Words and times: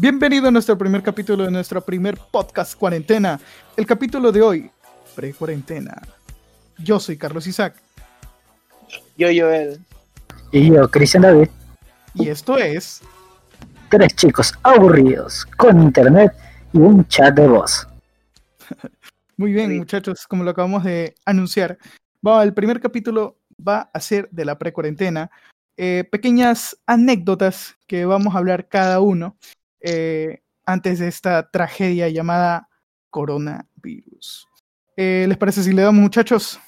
Bienvenido 0.00 0.48
a 0.48 0.50
nuestro 0.50 0.78
primer 0.78 1.02
capítulo 1.02 1.44
de 1.44 1.50
nuestro 1.50 1.82
primer 1.82 2.16
podcast 2.30 2.74
cuarentena. 2.74 3.38
El 3.76 3.84
capítulo 3.84 4.32
de 4.32 4.40
hoy, 4.40 4.70
pre-cuarentena. 5.14 6.00
Yo 6.78 6.98
soy 6.98 7.18
Carlos 7.18 7.46
Isaac. 7.46 7.74
Yo, 9.18 9.28
Joel. 9.28 9.78
Y 10.52 10.72
yo, 10.72 10.90
Cristian 10.90 11.24
David. 11.24 11.50
Y 12.14 12.30
esto 12.30 12.56
es. 12.56 13.02
Tres 13.90 14.16
chicos 14.16 14.54
aburridos, 14.62 15.44
con 15.58 15.82
internet 15.82 16.32
y 16.72 16.78
un 16.78 17.06
chat 17.06 17.34
de 17.34 17.46
voz. 17.46 17.86
Muy 19.36 19.52
bien, 19.52 19.76
muchachos, 19.76 20.26
como 20.26 20.44
lo 20.44 20.52
acabamos 20.52 20.82
de 20.82 21.14
anunciar. 21.26 21.76
El 22.42 22.54
primer 22.54 22.80
capítulo 22.80 23.36
va 23.68 23.90
a 23.92 24.00
ser 24.00 24.30
de 24.30 24.46
la 24.46 24.56
pre-cuarentena. 24.56 25.30
Eh, 25.76 26.08
pequeñas 26.10 26.74
anécdotas 26.86 27.76
que 27.86 28.06
vamos 28.06 28.34
a 28.34 28.38
hablar 28.38 28.66
cada 28.66 29.00
uno 29.00 29.36
eh, 29.80 30.42
antes 30.66 30.98
de 30.98 31.08
esta 31.08 31.50
tragedia 31.50 32.08
llamada 32.08 32.68
coronavirus. 33.10 34.46
Eh, 34.96 35.24
¿Les 35.28 35.36
parece 35.38 35.62
si 35.62 35.72
le 35.72 35.82
damos, 35.82 36.00
muchachos? 36.02 36.60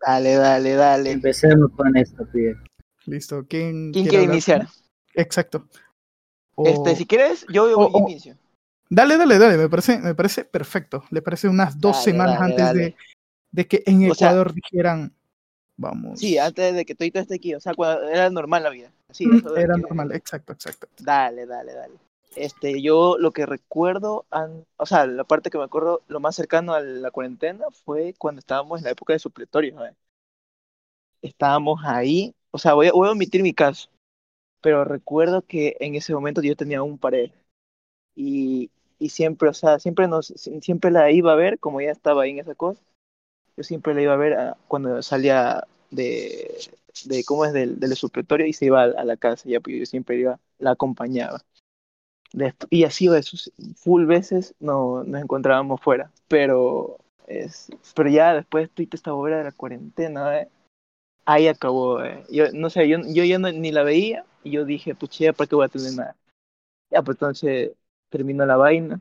Dale, 0.00 0.34
dale, 0.34 0.72
dale. 0.74 1.10
Empecemos 1.12 1.70
con 1.76 1.96
esto, 1.96 2.26
pibe. 2.30 2.56
Listo. 3.06 3.46
¿Quién, 3.48 3.92
¿Quién 3.92 4.06
quiere 4.06 4.24
iniciar? 4.24 4.66
Exacto. 5.14 5.68
Este, 6.56 6.96
si 6.96 7.06
quieres, 7.06 7.46
yo, 7.48 7.68
yo 7.70 7.78
o- 7.78 8.04
o- 8.04 8.08
inicio. 8.10 8.36
Dale, 8.90 9.16
dale, 9.16 9.38
dale, 9.38 9.56
me 9.56 9.68
parece, 9.68 9.98
me 9.98 10.14
parece 10.14 10.44
perfecto. 10.44 11.04
Le 11.10 11.22
parece 11.22 11.48
unas 11.48 11.80
dos 11.80 11.96
Dale, 11.96 12.04
semanas 12.04 12.38
dale, 12.38 12.44
antes 12.52 12.64
dale. 12.66 12.80
De, 12.80 12.96
de 13.50 13.66
que 13.66 13.82
en 13.86 14.10
O 14.10 14.14
sea- 14.14 14.28
Ecuador 14.28 14.52
dijeran, 14.52 15.14
vamos. 15.76 16.20
Sí, 16.20 16.38
antes 16.38 16.74
de 16.74 16.84
que 16.84 16.94
todo 16.94 17.08
esté 17.12 17.34
aquí, 17.34 17.54
o 17.54 17.60
sea, 17.60 17.74
cuando 17.74 18.08
era 18.08 18.28
normal 18.30 18.62
la 18.62 18.70
vida. 18.70 18.92
Sí, 19.10 19.24
eso 19.32 19.52
de 19.52 19.62
Era 19.62 19.74
que- 19.74 19.80
normal, 19.82 20.12
exacto, 20.12 20.52
exacto. 20.52 20.86
Dale, 20.98 21.46
dale, 21.46 21.72
dale. 21.72 21.94
Este, 22.36 22.82
yo 22.82 23.16
lo 23.18 23.32
que 23.32 23.46
recuerdo, 23.46 24.26
an- 24.30 24.66
o 24.76 24.86
sea, 24.86 25.06
la 25.06 25.24
parte 25.24 25.50
que 25.50 25.58
me 25.58 25.64
acuerdo 25.64 26.02
lo 26.08 26.20
más 26.20 26.34
cercano 26.36 26.74
a 26.74 26.80
la 26.80 27.10
cuarentena 27.10 27.66
fue 27.84 28.14
cuando 28.18 28.40
estábamos 28.40 28.78
en 28.80 28.84
la 28.84 28.90
época 28.90 29.12
de 29.12 29.18
supletorio, 29.20 29.74
¿sabes? 29.74 29.94
Estábamos 31.22 31.80
ahí, 31.84 32.34
o 32.50 32.58
sea, 32.58 32.74
voy 32.74 32.88
a, 32.88 32.92
voy 32.92 33.08
a 33.08 33.12
omitir 33.12 33.42
mi 33.42 33.54
caso, 33.54 33.88
pero 34.62 34.84
recuerdo 34.84 35.42
que 35.46 35.76
en 35.80 35.94
ese 35.96 36.14
momento 36.14 36.42
yo 36.42 36.56
tenía 36.56 36.82
un 36.82 36.98
pareja 36.98 37.34
y, 38.16 38.70
y 38.98 39.10
siempre, 39.10 39.48
o 39.50 39.54
sea, 39.54 39.78
siempre 39.80 40.08
nos, 40.08 40.28
siempre 40.62 40.90
la 40.92 41.10
iba 41.12 41.32
a 41.32 41.36
ver, 41.36 41.58
como 41.60 41.80
ya 41.82 41.90
estaba 41.92 42.24
ahí 42.24 42.32
en 42.32 42.40
esa 42.40 42.54
cosa, 42.56 42.82
yo 43.56 43.64
siempre 43.64 43.94
la 43.94 44.02
iba 44.02 44.14
a 44.14 44.16
ver 44.18 44.34
ah, 44.34 44.58
cuando 44.68 45.02
salía 45.02 45.66
de, 45.90 46.58
de 47.06 47.24
cómo 47.24 47.44
es 47.46 47.52
del, 47.54 47.80
del 47.80 47.96
supletorio 47.96 48.46
y 48.46 48.54
se 48.54 48.66
iba 48.66 48.82
a, 48.84 48.86
a 48.86 49.04
la 49.04 49.16
casa, 49.18 49.48
ya, 49.48 49.60
pues 49.60 49.78
yo 49.80 49.86
siempre 49.86 50.18
iba, 50.18 50.40
la 50.58 50.72
acompañaba. 50.72 51.42
Desp- 52.34 52.66
y 52.70 52.84
así 52.84 53.06
de 53.08 53.22
sus 53.22 53.52
full 53.76 54.06
veces 54.06 54.54
no, 54.60 55.04
nos 55.04 55.22
encontrábamos 55.22 55.80
fuera, 55.80 56.10
pero 56.28 56.98
es, 57.28 57.70
pero 57.94 58.10
ya 58.10 58.34
después 58.34 58.70
de 58.74 58.88
esta 58.92 59.14
obra 59.14 59.38
de 59.38 59.44
la 59.44 59.52
cuarentena, 59.52 60.40
¿eh? 60.40 60.48
ahí 61.26 61.48
acabó. 61.48 62.02
¿eh? 62.04 62.24
Yo 62.30 62.46
no 62.52 62.70
sé, 62.70 62.88
yo, 62.88 62.98
yo 63.06 63.24
ya 63.24 63.38
no- 63.38 63.52
ni 63.52 63.72
la 63.72 63.82
veía 63.84 64.24
y 64.44 64.52
yo 64.52 64.64
dije, 64.64 64.94
pucha, 64.94 65.32
¿para 65.32 65.48
qué 65.48 65.56
voy 65.56 65.66
a 65.66 65.68
tener 65.68 65.94
nada? 65.94 66.16
Ya, 66.90 67.02
pues 67.02 67.16
entonces 67.16 67.72
terminó 68.10 68.46
la 68.46 68.56
vaina 68.56 69.00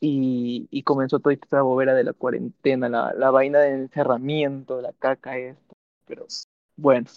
y, 0.00 0.68
y 0.70 0.82
comenzó 0.82 1.20
toda 1.20 1.34
esta 1.34 1.62
bobera 1.62 1.94
de 1.94 2.04
la 2.04 2.12
cuarentena, 2.12 2.88
la, 2.88 3.14
la 3.14 3.30
vaina 3.30 3.60
del 3.60 3.82
encerramiento, 3.82 4.80
la 4.82 4.92
caca 4.94 5.38
esto, 5.38 5.74
pero 6.06 6.26
bueno. 6.76 7.08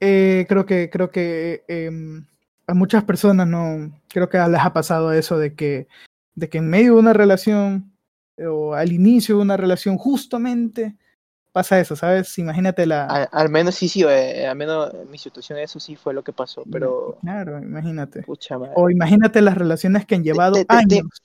Eh, 0.00 0.46
creo 0.48 0.66
que, 0.66 0.90
creo 0.90 1.10
que 1.10 1.64
em, 1.68 2.26
a 2.66 2.74
muchas 2.74 3.04
personas 3.04 3.46
no, 3.46 3.92
creo 4.08 4.28
que 4.28 4.38
les 4.38 4.60
ha 4.60 4.72
pasado 4.72 5.12
eso 5.12 5.38
de 5.38 5.54
que, 5.54 5.88
de 6.34 6.48
que 6.48 6.58
en 6.58 6.68
medio 6.68 6.94
de 6.94 7.00
una 7.00 7.12
relación 7.12 7.92
eh, 8.36 8.46
o 8.46 8.74
al 8.74 8.92
inicio 8.92 9.36
de 9.36 9.42
una 9.42 9.56
relación 9.56 9.96
justamente 9.98 10.96
pasa 11.52 11.80
eso, 11.80 11.96
¿sabes? 11.96 12.36
Imagínate 12.38 12.84
la... 12.84 13.06
Al, 13.06 13.28
al 13.32 13.48
menos 13.48 13.74
sí, 13.76 13.88
sí, 13.88 14.02
eh, 14.02 14.46
al 14.46 14.56
menos 14.56 14.92
en 14.92 15.10
mi 15.10 15.16
situación 15.16 15.58
eso 15.58 15.80
sí 15.80 15.96
fue 15.96 16.12
lo 16.12 16.22
que 16.22 16.32
pasó, 16.34 16.64
pero 16.70 17.18
Claro, 17.22 17.58
imagínate. 17.58 18.22
pucha. 18.24 18.56
O 18.74 18.90
imagínate 18.90 19.40
las 19.40 19.56
relaciones 19.56 20.04
que 20.04 20.16
han 20.16 20.24
llevado 20.24 20.52
te- 20.54 20.64
te- 20.66 20.66
te- 20.66 20.76
años, 20.98 21.22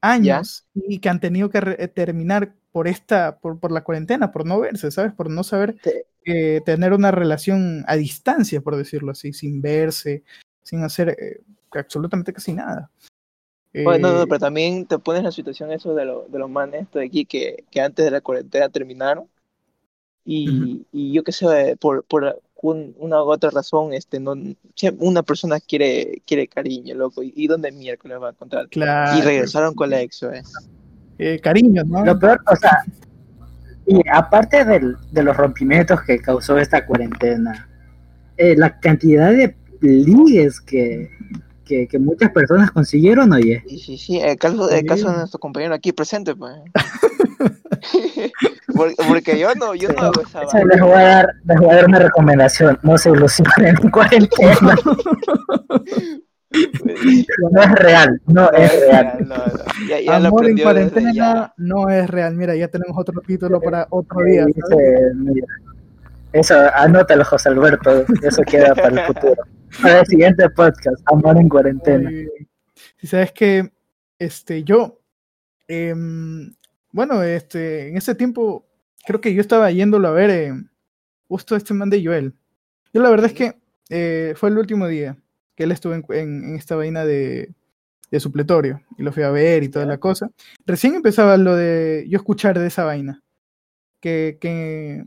años, 0.00 0.68
y 0.74 1.00
que 1.00 1.08
han 1.08 1.18
tenido 1.20 1.50
que 1.50 1.60
re- 1.60 1.82
eh, 1.82 1.88
terminar 1.88 2.54
por 2.70 2.86
esta, 2.86 3.38
por, 3.40 3.58
por 3.58 3.72
la 3.72 3.82
cuarentena, 3.82 4.30
por 4.30 4.46
no 4.46 4.60
verse, 4.60 4.90
¿sabes? 4.92 5.12
Por 5.12 5.28
no 5.30 5.42
saber 5.42 5.76
Te- 5.82 6.06
eh, 6.24 6.60
tener 6.64 6.92
una 6.92 7.10
relación 7.10 7.84
a 7.88 7.96
distancia, 7.96 8.60
por 8.60 8.76
decirlo 8.76 9.10
así, 9.12 9.32
sin 9.32 9.60
verse, 9.60 10.22
sin 10.68 10.82
hacer 10.84 11.16
eh, 11.18 11.40
absolutamente 11.72 12.32
casi 12.32 12.52
nada. 12.52 12.90
Bueno, 13.72 14.08
no, 14.08 14.14
no, 14.16 14.22
Eh, 14.22 14.26
pero 14.28 14.38
también 14.38 14.86
te 14.86 14.98
pones 14.98 15.22
la 15.22 15.32
situación 15.32 15.72
eso 15.72 15.94
de, 15.94 16.04
lo, 16.04 16.26
de 16.28 16.38
los 16.38 16.50
manes 16.50 16.90
de 16.92 17.04
aquí 17.04 17.24
que, 17.24 17.64
que 17.70 17.80
antes 17.80 18.04
de 18.04 18.10
la 18.10 18.20
cuarentena 18.20 18.68
terminaron 18.68 19.26
y, 20.24 20.84
y 20.92 21.12
yo 21.12 21.22
qué 21.22 21.32
sé, 21.32 21.76
por, 21.80 22.04
por 22.04 22.40
un- 22.60 22.94
una 22.98 23.22
u 23.22 23.30
otra 23.30 23.50
razón, 23.50 23.94
este, 23.94 24.20
no, 24.20 24.34
una 24.98 25.22
persona 25.22 25.58
quiere, 25.58 26.20
quiere 26.26 26.48
cariño, 26.48 26.94
loco, 26.94 27.22
y, 27.22 27.32
y 27.34 27.46
dónde 27.46 27.72
miércoles 27.72 28.18
va 28.20 28.28
a 28.28 28.30
encontrar. 28.32 28.68
claro, 28.68 29.16
Y 29.18 29.22
regresaron 29.22 29.74
con 29.74 29.88
la 29.88 30.02
ex, 30.02 30.22
¿eh? 30.24 30.42
eh, 31.18 31.40
cariño, 31.40 31.82
¿no? 31.84 32.04
Lo 32.04 32.18
peor, 32.18 32.40
o 32.50 32.56
sea, 32.56 32.84
y 33.86 34.00
aparte 34.12 34.64
del- 34.66 34.96
de 35.12 35.22
los 35.22 35.34
rompimientos 35.36 36.02
que 36.02 36.18
causó 36.18 36.58
esta 36.58 36.84
cuarentena, 36.84 37.68
eh, 38.36 38.54
la 38.56 38.78
cantidad 38.78 39.30
de 39.30 39.56
ligues 39.80 40.60
que, 40.60 41.10
que, 41.64 41.86
que 41.88 41.98
muchas 41.98 42.30
personas 42.30 42.70
consiguieron, 42.70 43.32
oye. 43.32 43.62
Y 43.66 43.78
sí, 43.78 43.96
sí, 43.98 44.18
el 44.20 44.36
caso, 44.38 44.70
el 44.70 44.84
caso 44.84 45.06
de 45.08 45.12
Sí. 45.12 45.18
nuestro 45.18 45.40
compañero 45.40 45.74
aquí 45.74 45.92
presente, 45.92 46.34
pues. 46.34 46.54
porque, 48.74 48.94
porque 49.08 49.38
yo 49.38 49.54
no, 49.54 49.74
yo 49.74 49.88
no 49.92 50.02
hago 50.02 50.20
esa 50.22 50.42
O 50.42 50.50
sea, 50.50 50.60
vaina. 50.60 50.74
les, 50.74 50.80
voy 50.82 50.92
a 50.92 51.02
dar, 51.08 51.28
les 51.44 51.58
voy 51.58 51.70
a 51.70 51.74
dar 51.76 51.86
una 51.86 51.98
recomendación, 52.00 52.78
no 52.82 52.98
se 52.98 53.10
ilusionen 53.10 53.76
en 53.82 53.90
cuarentena, 53.90 54.58
no 57.52 57.62
es 57.62 57.72
real, 57.72 58.20
no 58.26 58.50
es 58.52 58.80
real. 58.80 59.18
No, 59.26 59.36
no, 59.36 59.44
ya, 59.88 60.00
ya 60.00 60.18
lo 60.18 60.28
Amor 60.28 60.46
en 60.48 60.58
cuarentena 60.58 61.12
ya. 61.14 61.52
no 61.58 61.88
es 61.90 62.08
real. 62.08 62.34
Mira, 62.34 62.56
ya 62.56 62.68
tenemos 62.68 62.96
otro 62.98 63.20
título 63.20 63.60
para 63.60 63.86
otro 63.90 64.22
día. 64.24 64.44
Dice, 64.46 64.60
¿sabes? 64.68 65.14
mira, 65.14 65.46
Eso, 66.32 66.54
anótalo, 66.74 67.24
José 67.24 67.50
Alberto, 67.50 68.04
eso 68.22 68.42
queda 68.42 68.74
para 68.74 68.88
el 68.88 69.00
futuro. 69.14 69.42
Para 69.82 70.00
el 70.00 70.06
siguiente 70.06 70.48
podcast, 70.50 71.02
Amor 71.06 71.36
en 71.38 71.48
cuarentena. 71.48 72.10
Si 72.96 73.06
sabes 73.06 73.32
que 73.32 73.70
este, 74.18 74.64
yo, 74.64 75.00
em, 75.66 76.54
bueno, 76.92 77.22
este, 77.22 77.88
en 77.88 77.96
ese 77.96 78.14
tiempo, 78.14 78.66
creo 79.06 79.20
que 79.20 79.34
yo 79.34 79.40
estaba 79.40 79.70
yéndolo 79.70 80.08
a 80.08 80.12
ver 80.12 80.30
eh, 80.30 80.52
justo 81.28 81.56
este 81.56 81.74
man 81.74 81.90
de 81.90 82.04
Joel. 82.04 82.34
Yo 82.92 83.02
la 83.02 83.10
verdad 83.10 83.26
es 83.26 83.32
que 83.34 83.56
eh, 83.90 84.34
fue 84.36 84.48
el 84.50 84.58
último 84.58 84.86
día 84.88 85.16
que 85.54 85.64
él 85.64 85.72
estuvo 85.72 85.94
en, 85.94 86.04
en- 86.10 86.44
en 86.44 86.54
esta 86.56 86.76
vaina 86.76 87.04
de, 87.04 87.52
de 88.10 88.20
supletorio 88.20 88.80
y 88.96 89.02
lo 89.02 89.12
fui 89.12 89.22
a 89.22 89.30
ver 89.30 89.62
y 89.62 89.68
toda 89.68 89.86
la 89.86 89.98
cosa. 89.98 90.30
Recién 90.66 90.94
empezaba 90.94 91.36
lo 91.36 91.56
de 91.56 92.06
yo 92.08 92.16
escuchar 92.16 92.58
de 92.58 92.66
esa 92.66 92.84
vaina. 92.84 93.22
Que, 94.00 94.38
que, 94.40 95.04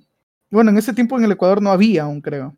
bueno, 0.50 0.70
en 0.72 0.78
ese 0.78 0.94
tiempo 0.94 1.18
en 1.18 1.24
el 1.24 1.32
Ecuador 1.32 1.62
no 1.62 1.72
había 1.72 2.04
aún, 2.04 2.20
creo. 2.22 2.58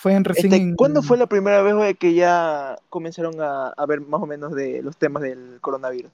Fue 0.00 0.14
en 0.14 0.24
recién. 0.24 0.50
Este, 0.52 0.74
¿Cuándo 0.76 1.02
fue 1.02 1.18
la 1.18 1.26
primera 1.26 1.60
vez 1.60 1.74
que 1.98 2.14
ya 2.14 2.74
comenzaron 2.88 3.34
a, 3.40 3.68
a 3.68 3.84
ver 3.86 4.00
más 4.00 4.22
o 4.22 4.26
menos 4.26 4.54
de 4.54 4.80
los 4.82 4.96
temas 4.96 5.22
del 5.22 5.58
coronavirus? 5.60 6.10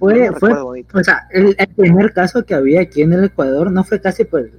Fue, 0.00 0.28
No 0.30 0.36
fue, 0.36 0.52
o 0.52 1.04
sea, 1.04 1.28
el, 1.30 1.54
el 1.56 1.68
primer 1.68 2.12
caso 2.12 2.44
que 2.44 2.54
había 2.54 2.80
aquí 2.80 3.02
en 3.02 3.12
el 3.12 3.24
Ecuador 3.24 3.70
no 3.70 3.84
fue 3.84 4.00
casi 4.00 4.24
por 4.24 4.50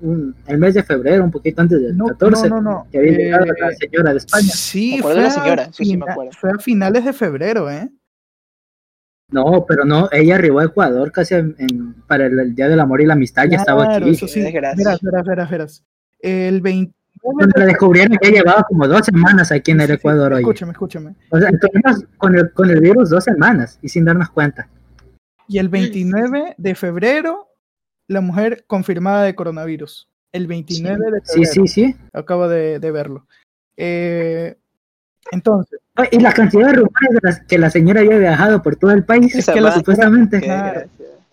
un- 0.00 0.36
el 0.46 0.58
mes 0.58 0.74
de 0.74 0.82
febrero, 0.84 1.24
un 1.24 1.30
poquito 1.32 1.60
antes 1.62 1.80
del 1.82 1.96
No, 1.96 2.06
14, 2.06 2.48
no, 2.48 2.60
no, 2.60 2.70
no. 2.70 2.86
que 2.92 2.98
había 2.98 3.12
llegado 3.18 3.46
Eh, 3.46 3.52
la 3.58 3.72
señora 3.72 4.10
de 4.12 4.18
España. 4.18 4.48
Sí, 4.48 4.98
fue, 5.02 5.14
de 5.14 5.22
la 5.22 5.30
señora, 5.30 5.62
a 5.64 5.72
sí, 5.72 5.84
sí 5.86 5.96
me 5.96 6.08
acuerdo. 6.08 6.30
fue 6.38 6.50
a 6.50 6.58
finales 6.58 7.04
de 7.04 7.12
febrero, 7.12 7.68
¿eh? 7.68 7.90
No, 9.32 9.64
pero 9.66 9.84
no, 9.84 10.08
ella 10.12 10.36
arribó 10.36 10.60
a 10.60 10.64
Ecuador 10.64 11.12
casi 11.12 11.34
en- 11.34 11.54
en- 11.58 11.94
para 12.06 12.26
el, 12.26 12.38
el 12.38 12.54
Día 12.54 12.68
del 12.68 12.80
Amor 12.80 13.00
y 13.00 13.06
la 13.06 13.14
Amistad, 13.14 13.44
ya 13.50 13.56
estaba 13.58 13.86
Claro, 13.86 14.04
aquí. 14.06 14.14
eso 14.14 14.26
sí. 14.28 14.40
Verás, 14.42 14.76
verás, 14.76 15.00
verás, 15.24 15.50
verás. 15.50 15.84
El 16.20 16.60
29 16.60 16.92
Cuando 17.22 17.46
la 17.58 17.66
descubrieron 17.66 18.16
ya 18.22 18.30
llevaba 18.30 18.62
como 18.68 18.86
dos 18.88 19.04
semanas 19.06 19.52
aquí 19.52 19.70
en 19.72 19.80
el 19.80 19.86
Sí, 19.88 19.92
sí, 19.92 19.98
Ecuador, 19.98 20.32
oye. 20.32 20.40
Escúchame, 20.42 20.72
escúchame. 20.72 21.14
O 21.30 21.38
sea, 21.38 21.50
estuvimos 21.50 22.04
con 22.18 22.34
el, 22.36 22.52
con 22.52 22.70
el 22.70 22.80
virus 22.80 23.10
dos 23.10 23.24
semanas 23.24 23.78
y 23.82 23.88
sin 23.88 24.04
darnos 24.04 24.30
cuenta. 24.30 24.68
Y 25.48 25.58
el 25.58 25.68
29 25.68 26.54
de 26.56 26.74
febrero, 26.74 27.48
la 28.06 28.20
mujer 28.20 28.64
confirmada 28.66 29.24
de 29.24 29.34
coronavirus. 29.34 30.08
El 30.32 30.46
29 30.46 31.10
de 31.10 31.20
Sí, 31.24 31.44
febrero. 31.44 31.52
sí, 31.52 31.66
sí. 31.68 31.96
Acabo 32.12 32.48
de, 32.48 32.78
de 32.78 32.90
verlo. 32.90 33.26
Eh, 33.76 34.56
entonces, 35.32 35.80
Y 36.12 36.18
la 36.20 36.32
cantidad 36.32 36.68
de 36.68 36.72
rumores 36.74 37.10
de 37.10 37.18
las- 37.22 37.40
que 37.42 37.58
la 37.58 37.68
señora 37.70 38.00
había 38.00 38.16
viajado 38.18 38.62
por 38.62 38.76
todo 38.76 38.92
el 38.92 39.04
país, 39.04 39.34
Esa 39.34 39.52
que 39.52 39.60
la, 39.60 39.72
supuestamente. 39.72 40.40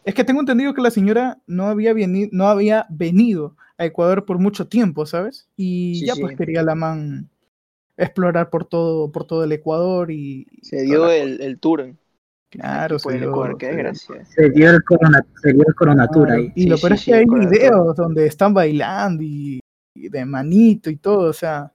Es 0.03 0.13
que 0.15 0.23
tengo 0.23 0.39
entendido 0.39 0.73
que 0.73 0.81
la 0.81 0.91
señora 0.91 1.37
no 1.47 1.67
había, 1.67 1.93
veni- 1.93 2.29
no 2.31 2.47
había 2.47 2.85
venido 2.89 3.55
a 3.77 3.85
Ecuador 3.85 4.25
por 4.25 4.39
mucho 4.39 4.67
tiempo, 4.67 5.05
¿sabes? 5.05 5.47
Y 5.55 5.95
Sí, 5.99 6.05
ya 6.07 6.15
sí. 6.15 6.21
pues 6.21 6.35
quería 6.37 6.63
la 6.63 6.75
man 6.75 7.29
explorar 7.97 8.49
por 8.49 8.65
todo, 8.65 9.11
por 9.11 9.25
todo 9.25 9.43
el 9.43 9.51
Ecuador 9.51 10.11
y... 10.11 10.45
Se 10.61 10.83
dio 10.83 11.09
el, 11.09 11.41
el 11.41 11.59
tour. 11.59 11.93
Claro, 12.49 12.97
Por 13.03 13.13
el 13.13 13.19
dio- 13.19 13.29
Ecuador, 13.29 13.57
qué 13.57 13.65
se 13.67 13.71
dio. 13.71 13.83
desgracia. 13.83 14.25
Se 14.25 14.49
dio 14.51 14.69
el 14.69 14.83
corona, 14.83 15.25
se 15.41 15.53
dio 15.53 15.63
el 15.67 15.75
coronatura 15.75 16.25
Claro, 16.27 16.41
ahí. 16.41 16.51
Y 16.55 16.63
Sí, 16.63 16.69
lo 16.69 16.77
sí, 16.77 16.81
peor 16.81 16.93
es 16.93 16.99
sí, 17.01 17.11
que 17.11 17.17
hay 17.17 17.25
videos 17.25 17.95
donde 17.95 18.25
están 18.25 18.53
bailando 18.53 19.23
y, 19.23 19.59
y 19.95 20.09
de 20.09 20.25
manito 20.25 20.89
y 20.89 20.95
todo, 20.95 21.29
o 21.29 21.33
sea, 21.33 21.71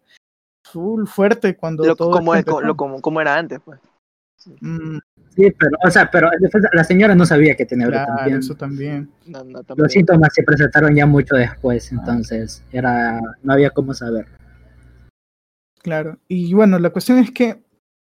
full 0.65 1.05
fuerte 1.07 1.57
cuando 1.57 1.85
Lo, 1.85 1.95
todo 1.97 2.13
como, 2.13 2.35
lo, 2.35 2.77
como, 2.77 3.01
como 3.03 3.21
era 3.21 3.37
antes, 3.37 3.61
pues. 3.65 3.81
Mm, 4.61 4.99
Sí, 5.35 5.51
pero, 5.59 5.73
o 5.87 5.91
sea, 5.91 6.11
pero 6.11 6.29
la 6.73 6.85
señora 6.85 7.15
no 7.15 7.25
sabía 7.25 7.55
que 7.55 7.65
tenía 7.65 7.87
claro, 7.87 8.15
también. 8.17 8.39
eso 8.41 8.55
también. 8.55 9.11
No, 9.27 9.43
no, 9.45 9.59
Los 9.59 9.67
también. 9.67 9.89
síntomas 9.91 10.35
se 10.35 10.43
presentaron 10.43 10.95
ya 10.95 11.07
mucho 11.07 11.35
después, 11.37 11.91
entonces 11.91 12.63
era 12.71 13.19
no 13.43 13.53
había 13.53 13.71
cómo 13.71 13.95
saber. 13.95 14.27
Claro. 15.83 16.19
Y 16.29 16.53
bueno, 16.55 16.79
la 16.79 16.91
cuestión 16.91 17.19
es 17.19 17.31
que 17.31 17.63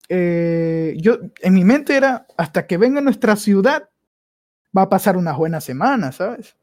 eh, 0.09 0.95
yo, 0.99 1.19
en 1.41 1.55
mi 1.55 1.65
mente 1.65 1.97
era, 1.97 2.27
hasta 2.37 2.67
que 2.67 2.77
venga 2.77 2.99
a 2.99 3.03
nuestra 3.03 3.37
ciudad, 3.37 3.89
va 4.77 4.83
a 4.83 4.89
pasar 4.91 5.17
unas 5.17 5.37
buenas 5.37 5.65
semanas, 5.65 6.17
¿sabes? 6.17 6.57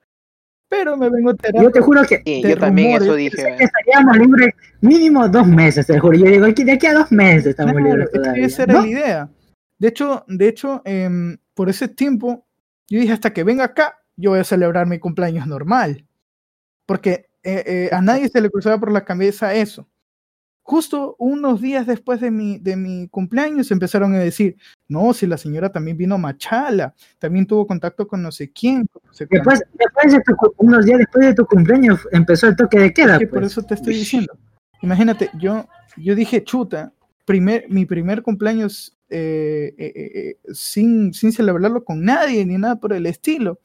Pero 0.68 0.96
me 0.98 1.10
vengo 1.10 1.30
a 1.30 1.32
enterar. 1.32 1.64
Yo 1.64 1.72
te 1.72 1.80
juro 1.82 2.04
que 2.04 2.22
Sí, 2.24 2.44
yo 2.44 2.56
también 2.58 3.02
eso 3.02 3.16
dije. 3.16 3.56
que 3.58 3.64
estaríamos 3.64 4.18
libres 4.18 4.54
mínimo 4.82 5.28
dos 5.28 5.48
meses, 5.48 5.88
te 5.88 5.98
juro. 5.98 6.16
Yo 6.18 6.26
digo, 6.26 6.46
aquí, 6.46 6.64
de 6.64 6.74
aquí 6.74 6.86
a 6.86 6.94
dos 6.94 7.12
meses 7.12 7.48
estamos 7.48 7.74
Claro, 7.74 7.88
libres 7.90 8.12
todavía. 8.12 8.46
esa 8.46 8.64
era 8.64 8.74
¿no? 8.74 8.82
la 8.82 8.88
idea. 8.88 9.30
De 9.80 9.88
hecho, 9.88 10.26
de 10.28 10.48
hecho 10.48 10.82
em, 10.86 11.38
por 11.54 11.70
ese 11.70 11.88
tiempo, 11.88 12.46
yo 12.88 13.00
dije, 13.00 13.14
hasta 13.14 13.34
que 13.34 13.44
venga 13.44 13.64
acá, 13.64 14.00
yo 14.16 14.32
voy 14.32 14.40
a 14.40 14.44
celebrar 14.44 14.86
mi 14.88 15.00
cumpleaños 15.00 15.48
normal. 15.48 16.06
Porque 16.86 17.30
eh, 17.44 17.64
eh, 17.66 17.90
a 17.92 18.02
nadie 18.02 18.28
se 18.28 18.42
le 18.42 18.50
cruzaba 18.50 18.80
por 18.80 18.92
la 18.92 19.06
cabeza 19.06 19.54
eso. 19.54 19.88
Justo 20.62 21.16
unos 21.18 21.62
días 21.62 21.88
después 21.88 22.22
de 22.22 22.30
mi, 22.30 22.60
de 22.60 22.76
mi 22.76 23.08
cumpleaños 23.08 23.72
empezaron 23.72 24.14
a 24.14 24.20
decir, 24.20 24.58
no, 24.88 25.14
si 25.14 25.26
la 25.26 25.38
señora 25.38 25.72
también 25.72 25.98
vino 25.98 26.16
a 26.16 26.20
Machala, 26.20 26.94
también 27.18 27.48
tuvo 27.48 27.66
contacto 27.66 28.08
con 28.08 28.22
no 28.22 28.32
sé 28.32 28.52
quién. 28.52 28.86
con 28.86 29.02
no 29.06 29.14
sé 29.14 29.26
cuánto". 29.26 29.50
Después, 29.50 29.70
después 29.74 30.14
de 30.14 30.22
tu, 30.22 30.36
unos 30.58 30.86
días 30.86 31.00
después 31.00 31.26
de 31.26 31.34
tu 31.34 31.46
cumpleaños 31.46 32.08
empezó 32.12 32.48
el 32.48 32.56
toque 32.56 32.80
de 32.80 32.94
queda. 32.94 33.14
Es 33.14 33.20
que 33.20 33.28
por 33.28 33.40
pues. 33.40 33.54
eso 33.54 33.64
te 33.64 33.74
estoy 33.74 33.96
diciendo. 33.96 34.38
Imagínate, 34.82 35.32
yo, 35.40 35.68
yo 35.98 36.14
dije, 36.14 36.44
chuta, 36.44 36.94
primer, 37.26 37.66
mi 37.70 37.86
primer 37.86 38.22
cumpleaños 38.22 38.99
eh, 39.10 39.74
eh, 39.78 39.94
eh, 39.96 40.54
sin, 40.54 41.14
sin 41.14 41.32
celebrarlo 41.32 41.84
con 41.84 42.04
nadie 42.04 42.46
ni 42.46 42.58
nada 42.58 42.76
por 42.80 42.94
el 42.94 43.06
estilo. 43.06 43.60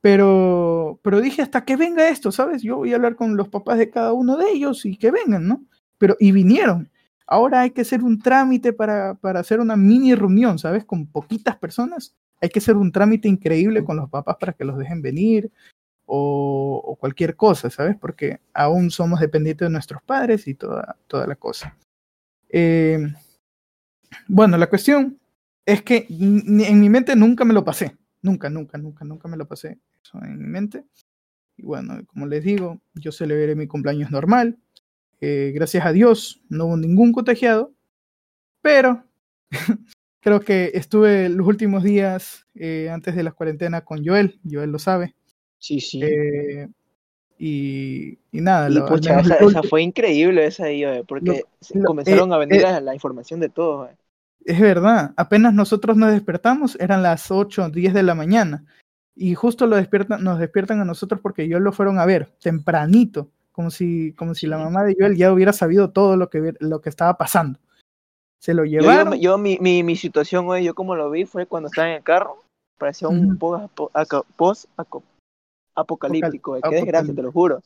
Pero, 0.00 0.98
pero 1.02 1.20
dije, 1.20 1.42
hasta 1.42 1.64
que 1.64 1.76
venga 1.76 2.08
esto, 2.08 2.32
¿sabes? 2.32 2.62
Yo 2.62 2.78
voy 2.78 2.92
a 2.92 2.96
hablar 2.96 3.14
con 3.14 3.36
los 3.36 3.48
papás 3.48 3.78
de 3.78 3.88
cada 3.90 4.12
uno 4.12 4.36
de 4.36 4.50
ellos 4.50 4.84
y 4.84 4.96
que 4.96 5.12
vengan, 5.12 5.46
¿no? 5.46 5.64
Pero, 5.98 6.16
y 6.18 6.32
vinieron. 6.32 6.90
Ahora 7.26 7.60
hay 7.60 7.70
que 7.70 7.82
hacer 7.82 8.02
un 8.02 8.18
trámite 8.18 8.72
para, 8.72 9.14
para 9.14 9.40
hacer 9.40 9.60
una 9.60 9.76
mini 9.76 10.14
reunión, 10.14 10.58
¿sabes? 10.58 10.84
Con 10.84 11.06
poquitas 11.06 11.56
personas. 11.56 12.16
Hay 12.40 12.48
que 12.48 12.58
hacer 12.58 12.76
un 12.76 12.90
trámite 12.90 13.28
increíble 13.28 13.84
con 13.84 13.96
los 13.96 14.10
papás 14.10 14.36
para 14.40 14.52
que 14.54 14.64
los 14.64 14.76
dejen 14.76 15.02
venir 15.02 15.52
o, 16.04 16.82
o 16.84 16.96
cualquier 16.96 17.36
cosa, 17.36 17.70
¿sabes? 17.70 17.96
Porque 17.96 18.40
aún 18.52 18.90
somos 18.90 19.20
dependientes 19.20 19.66
de 19.66 19.72
nuestros 19.72 20.02
padres 20.02 20.48
y 20.48 20.54
toda, 20.54 20.96
toda 21.06 21.28
la 21.28 21.36
cosa. 21.36 21.76
Eh, 22.48 22.98
bueno, 24.28 24.56
la 24.58 24.68
cuestión 24.68 25.18
es 25.64 25.82
que 25.82 26.06
en 26.08 26.80
mi 26.80 26.88
mente 26.88 27.14
nunca 27.16 27.44
me 27.44 27.54
lo 27.54 27.64
pasé. 27.64 27.96
Nunca, 28.22 28.48
nunca, 28.48 28.78
nunca, 28.78 29.04
nunca 29.04 29.28
me 29.28 29.36
lo 29.36 29.46
pasé 29.46 29.78
eso 30.02 30.22
en 30.22 30.38
mi 30.38 30.46
mente. 30.46 30.84
Y 31.56 31.64
bueno, 31.64 32.00
como 32.06 32.26
les 32.26 32.44
digo, 32.44 32.80
yo 32.94 33.12
celebré 33.12 33.54
mi 33.54 33.66
cumpleaños 33.66 34.10
normal. 34.10 34.58
Eh, 35.20 35.52
gracias 35.54 35.84
a 35.86 35.92
Dios 35.92 36.42
no 36.48 36.66
hubo 36.66 36.76
ningún 36.76 37.12
contagiado. 37.12 37.72
Pero 38.60 39.04
creo 40.20 40.40
que 40.40 40.70
estuve 40.74 41.28
los 41.28 41.46
últimos 41.46 41.82
días 41.82 42.46
eh, 42.54 42.88
antes 42.90 43.14
de 43.16 43.22
la 43.22 43.32
cuarentena 43.32 43.82
con 43.82 44.04
Joel. 44.04 44.40
Joel 44.48 44.70
lo 44.70 44.78
sabe. 44.78 45.14
Sí, 45.58 45.80
sí. 45.80 46.00
Eh, 46.02 46.68
y, 47.38 48.18
y 48.30 48.40
nada, 48.40 48.70
y 48.70 48.74
lo- 48.74 48.86
pucha, 48.86 49.18
esa, 49.18 49.36
esa 49.36 49.62
fue 49.64 49.82
increíble 49.82 50.46
esa 50.46 50.64
oye, 50.64 51.02
porque 51.04 51.42
lo- 51.74 51.84
comenzaron 51.84 52.32
a 52.32 52.38
venir 52.38 52.62
la, 52.62 52.94
información 52.94 53.40
de 53.40 53.48
todo. 53.48 53.90
Es 54.44 54.60
verdad, 54.60 55.12
apenas 55.16 55.54
nosotros 55.54 55.96
nos 55.96 56.10
despertamos, 56.12 56.76
eran 56.80 57.02
las 57.02 57.30
8 57.30 57.64
o 57.64 57.68
10 57.70 57.94
de 57.94 58.02
la 58.02 58.14
mañana. 58.14 58.64
Y 59.14 59.34
justo 59.34 59.66
lo 59.66 59.76
despiertan, 59.76 60.24
nos 60.24 60.38
despiertan 60.38 60.80
a 60.80 60.84
nosotros 60.84 61.20
porque 61.20 61.48
Joel 61.50 61.64
lo 61.64 61.72
fueron 61.72 61.98
a 61.98 62.06
ver, 62.06 62.32
tempranito, 62.40 63.28
como 63.52 63.70
si, 63.70 64.12
como 64.14 64.34
si 64.34 64.46
la 64.46 64.56
mamá 64.58 64.84
de 64.84 64.96
Joel 64.98 65.16
ya 65.16 65.32
hubiera 65.32 65.52
sabido 65.52 65.90
todo 65.90 66.16
lo 66.16 66.30
que, 66.30 66.54
lo 66.60 66.80
que 66.80 66.88
estaba 66.88 67.18
pasando. 67.18 67.58
Se 68.40 68.54
lo 68.54 68.64
Yo, 68.64 68.80
yo, 68.80 68.80
llevaron. 68.88 69.14
yo 69.20 69.38
mi, 69.38 69.58
mi, 69.60 69.82
mi 69.82 69.96
situación, 69.96 70.48
oye, 70.48 70.64
yo 70.64 70.74
como 70.74 70.96
lo 70.96 71.10
vi 71.10 71.26
fue 71.26 71.46
cuando 71.46 71.68
estaba 71.68 71.88
en 71.88 71.96
el 71.96 72.02
carro, 72.02 72.38
parecía 72.78 73.08
un 73.08 73.28
Ujú. 73.28 73.38
post, 73.38 73.64
apo- 73.64 73.90
aco- 73.92 74.26
post 74.36 74.64
aco- 74.76 75.04
apocalíptico, 75.74 76.52
oye, 76.52 76.62
qué 76.68 76.74
desgracia, 76.76 77.14
te 77.14 77.22
lo 77.22 77.30
juro. 77.32 77.62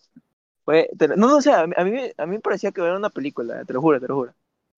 Fue, 0.64 0.90
te 0.98 1.08
no, 1.08 1.16
no, 1.16 1.36
o 1.36 1.42
sea, 1.42 1.60
a 1.60 1.66
mí, 1.66 1.74
a 1.76 1.84
mí, 1.84 1.90
me- 1.92 2.12
a 2.18 2.26
mí 2.26 2.32
me 2.32 2.40
parecía 2.40 2.72
que 2.72 2.80
era 2.82 2.96
una 2.96 3.08
película, 3.10 3.64
te 3.64 3.72
lo 3.72 3.80
juro, 3.80 4.00
te 4.00 4.08
lo 4.08 4.16
juro. 4.16 4.32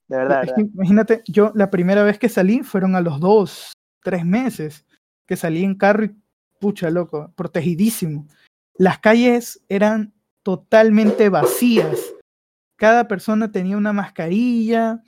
De 0.09 0.17
verdad, 0.17 0.43
Es 0.45 0.49
de 0.49 0.55
que 0.55 0.63
verdad. 0.63 0.73
imagínate, 0.75 1.23
yo 1.27 1.53
la 1.55 1.71
primera 1.71 2.03
vez 2.03 2.19
que 2.19 2.29
salí 2.29 2.63
fueron 2.63 2.97
a 2.97 3.01
los 3.01 3.21
dos, 3.21 3.73
tres 4.03 4.25
meses, 4.25 4.87
que 5.27 5.37
salí 5.37 5.65
en 5.65 5.75
carro 5.77 6.05
y 6.05 6.17
pucha, 6.61 6.91
loco, 6.91 7.33
protegidísimo. 7.37 8.27
Las 8.75 8.99
calles 8.99 9.63
eran 9.69 10.13
totalmente 10.43 11.29
vacías. 11.29 12.15
Cada 12.77 13.09
persona 13.09 13.51
tenía 13.53 13.77
una 13.77 13.93
mascarilla. 13.93 15.03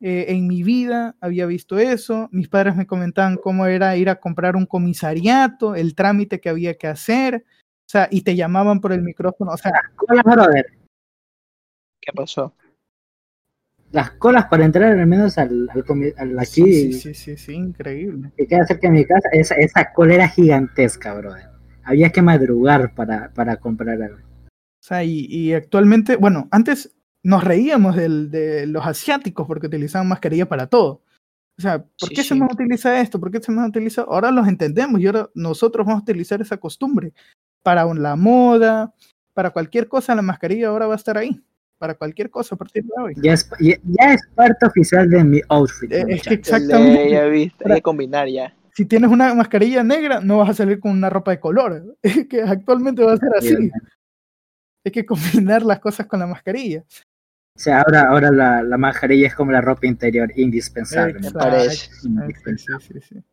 eh, 0.00 0.26
en 0.34 0.48
mi 0.48 0.64
vida 0.64 1.14
había 1.20 1.46
visto 1.46 1.78
eso. 1.78 2.28
Mis 2.32 2.48
padres 2.48 2.74
me 2.74 2.86
comentaban 2.88 3.36
cómo 3.36 3.66
era 3.66 3.96
ir 3.96 4.08
a 4.10 4.16
comprar 4.18 4.56
un 4.56 4.66
comisariato, 4.66 5.76
el 5.76 5.94
trámite 5.94 6.40
que 6.40 6.48
había 6.48 6.76
que 6.76 6.88
hacer. 6.88 7.44
O 7.46 7.88
sea, 7.92 8.08
y 8.10 8.22
te 8.22 8.34
llamaban 8.34 8.80
por 8.80 8.92
el 8.92 9.02
micrófono. 9.02 9.52
O 9.52 9.56
sea, 9.56 9.70
brother. 10.24 10.66
¿Qué 12.00 12.12
pasó? 12.12 12.52
Las 13.92 14.12
colas 14.12 14.46
para 14.46 14.64
entrar 14.64 14.98
al 14.98 15.06
menos 15.06 15.36
al, 15.38 15.68
al, 15.70 15.84
comi- 15.84 16.14
al 16.16 16.38
aquí, 16.38 16.92
sí, 16.94 17.14
sí, 17.14 17.36
sí, 17.36 17.52
increíble. 17.52 18.32
que 18.36 18.46
queda 18.46 18.66
cerca 18.66 18.88
de 18.88 18.94
mi 18.94 19.04
casa, 19.04 19.28
esa, 19.32 19.54
esa 19.56 19.92
cola 19.92 20.14
era 20.14 20.28
gigantesca, 20.28 21.12
brother. 21.14 21.50
Había 21.84 22.10
que 22.10 22.22
madrugar 22.22 22.94
para, 22.94 23.30
para 23.34 23.56
comprar 23.58 24.00
algo. 24.02 24.18
O 24.46 24.84
sea, 24.84 25.04
y, 25.04 25.26
y 25.26 25.52
actualmente, 25.52 26.16
bueno, 26.16 26.48
antes 26.50 26.94
nos 27.22 27.44
reíamos 27.44 27.94
del- 27.94 28.30
de 28.30 28.66
los 28.66 28.84
asiáticos 28.86 29.46
porque 29.46 29.66
utilizaban 29.66 30.08
mascarilla 30.08 30.48
para 30.48 30.66
todo. 30.66 31.02
O 31.58 31.60
sea, 31.62 31.82
¿por 31.84 32.08
Sí, 32.08 32.14
qué 32.14 32.22
se 32.22 32.32
sí. 32.34 32.40
nos 32.40 32.52
utiliza 32.52 32.98
esto? 32.98 33.20
¿Por 33.20 33.30
qué 33.30 33.40
se 33.42 33.52
nos 33.52 33.68
utiliza? 33.68 34.02
Ahora 34.02 34.30
los 34.30 34.48
entendemos 34.48 35.00
y 35.00 35.06
ahora 35.06 35.28
nosotros 35.34 35.86
vamos 35.86 36.00
a 36.00 36.02
utilizar 36.02 36.40
esa 36.40 36.56
costumbre. 36.56 37.12
Para 37.62 37.84
la 37.94 38.16
moda, 38.16 38.94
para 39.34 39.50
cualquier 39.50 39.86
cosa, 39.86 40.14
la 40.14 40.22
mascarilla 40.22 40.68
ahora 40.68 40.86
va 40.86 40.94
a 40.94 40.96
estar 40.96 41.18
ahí. 41.18 41.40
Para 41.82 41.96
cualquier 41.96 42.30
cosa 42.30 42.54
a 42.54 42.58
partir 42.58 42.84
de 42.84 42.92
hoy. 42.96 43.12
Ya 43.16 43.32
es, 43.32 43.50
ya, 43.58 43.74
ya 43.82 44.14
es 44.14 44.20
parte 44.36 44.66
oficial 44.66 45.10
de 45.10 45.24
mi 45.24 45.40
outfit. 45.48 45.90
Eh, 45.90 46.04
es 46.10 46.22
que 46.22 46.34
exactamente. 46.34 47.10
Ya 47.10 47.24
viste, 47.24 47.64
hay 47.66 47.74
que 47.74 47.82
combinar 47.82 48.28
ya. 48.28 48.54
Si 48.72 48.84
tienes 48.84 49.10
una 49.10 49.34
mascarilla 49.34 49.82
negra, 49.82 50.20
no 50.20 50.38
vas 50.38 50.50
a 50.50 50.54
salir 50.54 50.78
con 50.78 50.92
una 50.92 51.10
ropa 51.10 51.32
de 51.32 51.40
color. 51.40 51.96
Es 52.02 52.28
que 52.28 52.40
actualmente 52.40 53.02
va 53.02 53.14
a 53.14 53.16
ser 53.16 53.30
así. 53.36 53.70
Hay 54.84 54.92
que 54.92 55.04
combinar 55.04 55.64
las 55.64 55.80
cosas 55.80 56.06
con 56.06 56.20
la 56.20 56.28
mascarilla. 56.28 56.84
O 57.56 57.58
sea, 57.58 57.80
ahora, 57.80 58.02
ahora 58.02 58.30
la, 58.30 58.62
la 58.62 58.78
mascarilla 58.78 59.26
es 59.26 59.34
como 59.34 59.50
la 59.50 59.60
ropa 59.60 59.84
interior, 59.88 60.32
indispensable. 60.36 61.14
Me 61.14 61.18
Exacto. 61.26 61.38
parece. 61.40 61.90
Ah, 62.16 62.28
sí, 62.46 62.58
sí, 62.58 62.72
sí, 62.78 63.00
sí. 63.00 63.24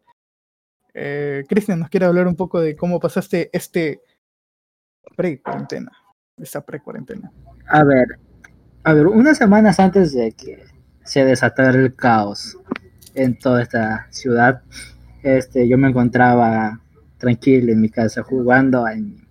Eh, 0.95 1.43
Cristian, 1.47 1.77
¿nos 1.77 1.89
quiere 1.89 2.07
hablar 2.07 2.25
un 2.25 2.35
poco 2.35 2.59
de 2.59 2.75
cómo 2.75 2.99
pasaste 2.99 3.51
este 3.53 4.01
pre-cuarentena? 5.15 5.91
Esta 6.35 6.65
pre-cuarentena. 6.65 7.31
A 7.67 7.83
ver, 7.83 8.07
a 8.89 8.93
ver, 8.93 9.07
unas 9.07 9.37
semanas 9.37 9.79
antes 9.79 10.13
de 10.13 10.31
que 10.31 10.63
se 11.03 11.23
desatara 11.23 11.77
el 11.77 11.95
caos 11.95 12.57
en 13.15 13.37
toda 13.37 13.61
esta 13.61 14.07
ciudad, 14.09 14.61
este, 15.23 15.67
yo 15.67 15.77
me 15.77 15.89
encontraba 15.89 16.79
tranquilo 17.17 17.71
en 17.71 17.81
mi 17.81 17.89
casa 17.89 18.23
jugando 18.23 18.87
en 18.87 19.09
mi 19.11 19.21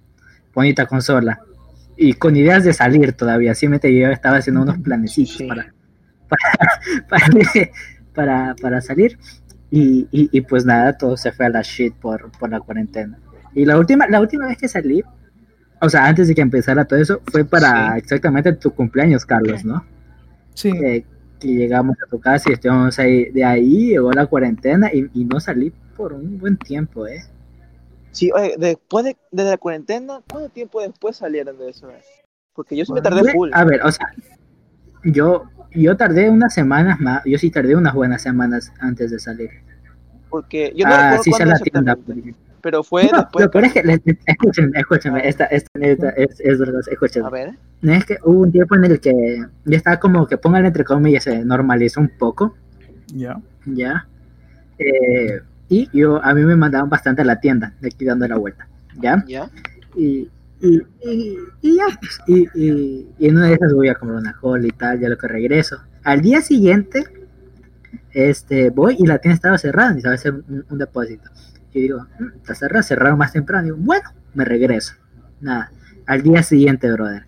bonita 0.55 0.87
consola 0.87 1.41
y 1.97 2.13
con 2.15 2.37
ideas 2.37 2.65
de 2.65 2.73
salir 2.73 3.13
todavía. 3.13 3.55
Simplemente 3.55 3.95
yo 3.99 4.09
estaba 4.09 4.37
haciendo 4.39 4.63
unos 4.63 4.79
planecitos 4.79 5.37
Sí. 5.37 5.47
para, 5.47 5.73
para, 6.29 6.43
para, 7.09 7.71
para, 8.15 8.55
para 8.61 8.81
salir 8.81 9.19
y, 9.71 10.07
y, 10.11 10.29
y 10.33 10.41
pues 10.43 10.65
nada, 10.65 10.97
todo 10.97 11.17
se 11.17 11.33
fue 11.33 11.47
a 11.47 11.51
la 11.51 11.63
shit 11.63 11.95
por, 11.95 12.31
por 12.39 12.51
la 12.51 12.61
cuarentena. 12.61 13.19
Y 13.55 13.65
la 13.65 13.79
última, 13.79 14.07
la 14.09 14.21
última 14.21 14.47
vez 14.47 14.59
que 14.59 14.69
salí, 14.69 15.03
o 15.81 15.89
sea, 15.91 16.07
antes 16.07 16.29
de 16.29 16.35
que 16.35 16.41
empezara 16.43 16.85
todo 16.87 16.99
eso, 17.01 17.23
fue 17.31 17.45
para 17.45 17.97
Sí. 17.97 17.99
exactamente 17.99 18.53
tu 18.55 18.73
cumpleaños, 18.75 19.25
Carlos, 19.27 19.65
¿no? 19.65 19.85
Sí, 20.55 20.71
Eh, 20.71 21.05
que 21.41 21.49
llegamos 21.49 21.97
a 22.05 22.09
tu 22.11 22.21
casa 22.21 22.51
y 22.51 22.55
estuvimos 22.55 22.99
ahí, 22.99 23.31
de 23.31 23.45
ahí 23.45 23.89
llegó 23.91 24.13
la 24.13 24.27
cuarentena 24.27 24.91
y, 24.93 25.09
y 25.15 25.25
no 25.25 25.41
salí 25.41 25.73
por 25.97 26.13
un 26.15 26.39
buen 26.39 26.57
tiempo, 26.59 27.07
¿eh? 27.07 27.23
Sí, 28.11 28.31
oye, 28.33 28.55
después 28.59 29.05
de, 29.05 29.17
de 29.31 29.45
la 29.45 29.57
cuarentena, 29.59 30.23
¿cuánto 30.29 30.51
tiempo 30.51 30.81
después 30.81 31.17
salieron 31.17 31.59
de 31.59 31.71
eso? 31.71 31.91
eh? 31.91 32.03
Porque 32.55 32.77
yo 32.77 32.85
sí 32.85 32.93
me 32.93 33.01
Bueno, 33.01 33.11
tardé 33.17 33.33
full. 33.33 33.51
A 33.53 33.65
ver, 33.65 33.83
o 33.85 33.93
sea, 33.93 34.07
yo, 35.05 35.45
yo 35.73 35.97
tardé 35.97 36.31
unas 36.31 36.55
semanas 36.55 37.01
más, 37.01 37.23
yo 37.25 37.39
sí 37.39 37.51
tardé 37.51 37.77
unas 37.77 37.95
buenas 37.95 38.23
semanas 38.23 38.73
antes 38.81 39.11
de 39.11 39.19
salir. 39.19 39.51
Porque 40.29 40.73
yo 40.77 40.87
no 40.87 40.93
Ah, 40.93 41.19
sí, 41.23 41.33
se 41.33 41.47
la 41.47 41.59
tienda. 41.59 41.93
exactamente, 41.93 42.35
pero 42.63 42.83
fue 42.83 43.05
No, 43.13 43.19
después. 43.19 43.45
lo 43.45 43.51
peor 43.51 43.65
es 43.65 43.73
que, 43.73 44.01
escúchenme, 44.27 44.79
escúchenme, 44.79 45.29
esta, 45.29 45.45
esta 45.47 45.69
anécdota 45.75 46.11
es, 46.11 46.41
es 46.41 46.59
verdad, 46.59 46.81
escúchenme. 46.91 47.27
A 47.27 47.31
ver, 47.31 47.55
No 47.83 47.93
es 47.93 48.05
que 48.05 48.17
hubo 48.25 48.41
un 48.41 48.53
tiempo 48.53 48.75
en 48.77 48.85
el 48.85 49.01
que 49.01 49.13
ya 49.65 49.77
estaba 49.77 49.99
como 49.99 50.27
que 50.27 50.37
pongan 50.39 50.67
entre 50.67 50.85
comillas, 50.85 51.25
se 51.25 51.45
normalizó 51.45 52.01
un 52.01 52.11
poco, 52.19 52.55
Ya. 53.15 53.41
ya. 53.67 54.07
Eh, 54.79 55.41
y 55.69 55.89
yo, 55.99 56.23
a 56.25 56.35
mí 56.35 56.43
me 56.43 56.57
mandaban 56.57 56.89
bastante 56.89 57.23
a 57.23 57.25
la 57.25 57.41
tienda, 57.41 57.75
de 57.81 57.89
aquí 57.89 58.05
dando 58.05 58.27
la 58.29 58.37
vuelta, 58.37 58.69
ya. 59.01 59.23
ya. 59.27 59.51
Y, 59.97 60.29
y, 60.61 60.83
y, 61.05 61.39
y 61.63 61.77
ya, 61.77 61.85
pues, 62.01 62.19
y, 62.27 62.49
y, 62.55 63.09
y 63.19 63.29
en 63.29 63.37
una 63.37 63.47
de 63.49 63.55
esas 63.55 63.73
voy 63.75 63.89
a 63.89 63.95
comprar 63.95 64.21
una 64.21 64.33
cola 64.35 64.67
y 64.67 64.71
tal, 64.71 64.99
ya 65.01 65.09
lo 65.09 65.17
que 65.19 65.29
regreso. 65.29 65.77
Al 66.05 66.21
día 66.21 66.41
siguiente, 66.43 67.05
este, 68.13 68.71
voy 68.71 68.97
y 68.99 69.07
la 69.07 69.19
tienda 69.19 69.35
estaba 69.35 69.59
cerrada, 69.59 69.89
necesitaba 69.91 70.15
hacer 70.15 70.33
un, 70.35 70.65
un 70.69 70.79
depósito. 70.79 71.29
Y 71.79 71.83
digo, 71.83 72.07
"Mm, 72.19 72.37
está 72.37 72.55
cerrada, 72.55 72.83
cerraron 72.83 73.19
más 73.19 73.33
temprano. 73.33 73.65
Digo, 73.65 73.77
bueno, 73.79 74.11
me 74.35 74.45
regreso. 74.45 74.95
Nada, 75.41 75.71
al 76.07 76.23
día 76.23 76.43
siguiente, 76.43 76.91
brother. 76.91 77.25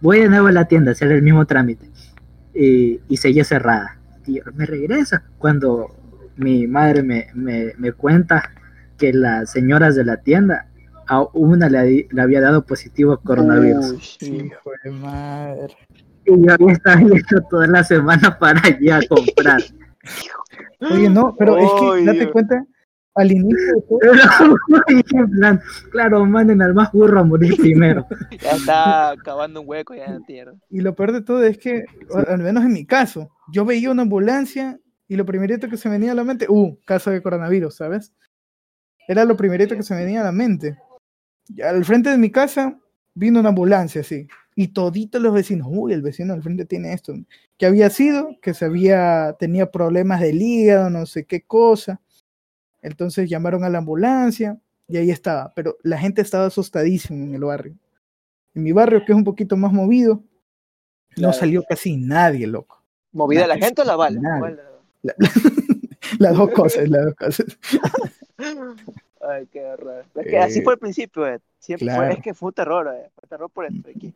Voy 0.00 0.20
de 0.20 0.28
nuevo 0.28 0.46
a 0.48 0.52
la 0.52 0.66
tienda 0.66 0.90
a 0.90 0.92
hacer 0.92 1.12
el 1.12 1.22
mismo 1.22 1.46
trámite. 1.46 1.90
Y, 2.54 3.00
y 3.08 3.16
seguía 3.18 3.44
cerrada. 3.44 3.98
Y 4.26 4.36
yo, 4.36 4.42
me 4.54 4.66
regreso. 4.66 5.18
Cuando 5.38 5.94
mi 6.36 6.66
madre 6.66 7.02
me, 7.02 7.26
me, 7.34 7.74
me 7.76 7.92
cuenta 7.92 8.50
que 8.96 9.12
las 9.12 9.50
señoras 9.50 9.94
de 9.94 10.04
la 10.04 10.18
tienda 10.18 10.68
a 11.06 11.22
una 11.32 11.68
le, 11.68 12.08
le 12.10 12.22
había 12.22 12.40
dado 12.40 12.64
positivo 12.64 13.12
a 13.12 13.20
coronavirus. 13.20 13.92
Uy, 13.92 14.00
sí. 14.00 14.36
Hijo 14.46 14.70
de 14.84 14.90
madre. 14.90 15.76
Y 16.24 16.46
yo 16.46 16.52
había 16.52 16.72
estado 16.72 16.98
yendo 17.00 17.42
toda 17.48 17.66
la 17.66 17.84
semana 17.84 18.38
para 18.38 18.60
allá 18.60 18.98
a 18.98 19.06
comprar. 19.08 19.62
Oye, 20.80 21.08
no, 21.08 21.34
pero 21.36 21.58
es 21.58 21.70
que 21.80 22.04
date 22.04 22.30
cuenta, 22.30 22.64
al 23.18 23.32
inicio 23.32 23.74
de 23.74 23.82
todo, 23.82 23.98
Pero, 24.00 24.12
en 25.22 25.30
plan, 25.30 25.60
claro, 25.90 26.24
manden 26.24 26.62
al 26.62 26.74
más 26.74 26.92
burro 26.92 27.20
a 27.20 27.24
morir 27.24 27.56
primero. 27.56 28.06
Ya 28.42 28.52
está 28.52 29.14
cavando 29.24 29.60
un 29.60 29.68
hueco 29.68 29.94
ya 29.94 30.04
en 30.04 30.14
la 30.14 30.26
tierra. 30.26 30.54
y 30.70 30.80
lo 30.80 30.94
peor 30.94 31.12
de 31.12 31.22
todo 31.22 31.42
es 31.42 31.58
que, 31.58 31.84
al 32.28 32.38
menos 32.38 32.64
en 32.64 32.72
mi 32.72 32.86
caso, 32.86 33.30
yo 33.52 33.64
veía 33.64 33.90
una 33.90 34.02
ambulancia 34.02 34.78
y 35.08 35.16
lo 35.16 35.24
primerito 35.24 35.68
que 35.68 35.76
se 35.76 35.88
me 35.88 35.96
venía 35.96 36.12
a 36.12 36.14
la 36.14 36.24
mente, 36.24 36.46
uh, 36.48 36.78
caso 36.84 37.10
de 37.10 37.22
coronavirus, 37.22 37.74
¿sabes? 37.74 38.12
Era 39.08 39.24
lo 39.24 39.36
primerito 39.36 39.74
que 39.74 39.82
se 39.82 39.94
me 39.94 40.04
venía 40.04 40.20
a 40.20 40.24
la 40.24 40.32
mente. 40.32 40.76
Y 41.48 41.62
al 41.62 41.84
frente 41.84 42.10
de 42.10 42.18
mi 42.18 42.30
casa 42.30 42.78
vino 43.14 43.40
una 43.40 43.48
ambulancia, 43.48 44.02
así. 44.02 44.28
Y 44.54 44.68
toditos 44.68 45.22
los 45.22 45.32
vecinos, 45.32 45.68
uy, 45.70 45.94
el 45.94 46.02
vecino 46.02 46.34
al 46.34 46.42
frente 46.42 46.66
tiene 46.66 46.92
esto. 46.92 47.14
Que 47.56 47.66
había 47.66 47.88
sido, 47.88 48.36
que 48.42 48.52
se 48.52 48.66
había, 48.66 49.34
tenía 49.38 49.70
problemas 49.70 50.20
del 50.20 50.42
hígado, 50.42 50.90
no 50.90 51.06
sé 51.06 51.24
qué 51.24 51.42
cosa. 51.42 52.00
Entonces 52.82 53.28
llamaron 53.28 53.64
a 53.64 53.68
la 53.68 53.78
ambulancia 53.78 54.58
y 54.86 54.96
ahí 54.96 55.10
estaba. 55.10 55.52
Pero 55.54 55.76
la 55.82 55.98
gente 55.98 56.22
estaba 56.22 56.46
asustadísima 56.46 57.24
en 57.24 57.34
el 57.34 57.44
barrio. 57.44 57.74
En 58.54 58.62
mi 58.62 58.72
barrio, 58.72 59.04
que 59.04 59.12
es 59.12 59.16
un 59.16 59.24
poquito 59.24 59.56
más 59.56 59.72
movido, 59.72 60.22
no 61.16 61.32
salió 61.32 61.62
casi 61.68 61.96
nadie, 61.96 62.46
loco. 62.46 62.82
¿Movida 63.12 63.46
la 63.46 63.56
gente 63.56 63.82
o 63.82 63.84
la 63.84 63.96
bala? 63.96 64.20
Las 66.18 66.36
dos 66.36 66.50
cosas, 66.52 66.88
las 66.88 67.04
dos 67.04 67.14
cosas. 67.14 67.46
Ay, 69.20 69.46
qué. 69.50 69.74
Es 70.14 70.26
que 70.26 70.38
así 70.38 70.60
Eh, 70.60 70.62
fue 70.62 70.72
al 70.74 70.78
principio, 70.78 71.26
eh. 71.26 71.38
Siempre 71.58 71.94
fue- 71.94 72.12
es 72.12 72.20
que 72.22 72.34
fue 72.34 72.48
un 72.48 72.54
terror, 72.54 72.88
eh. 72.94 73.10
Fue 73.14 73.28
terror 73.28 73.50
por 73.50 73.66
esto. 73.66 73.90
Aquí. 73.90 74.14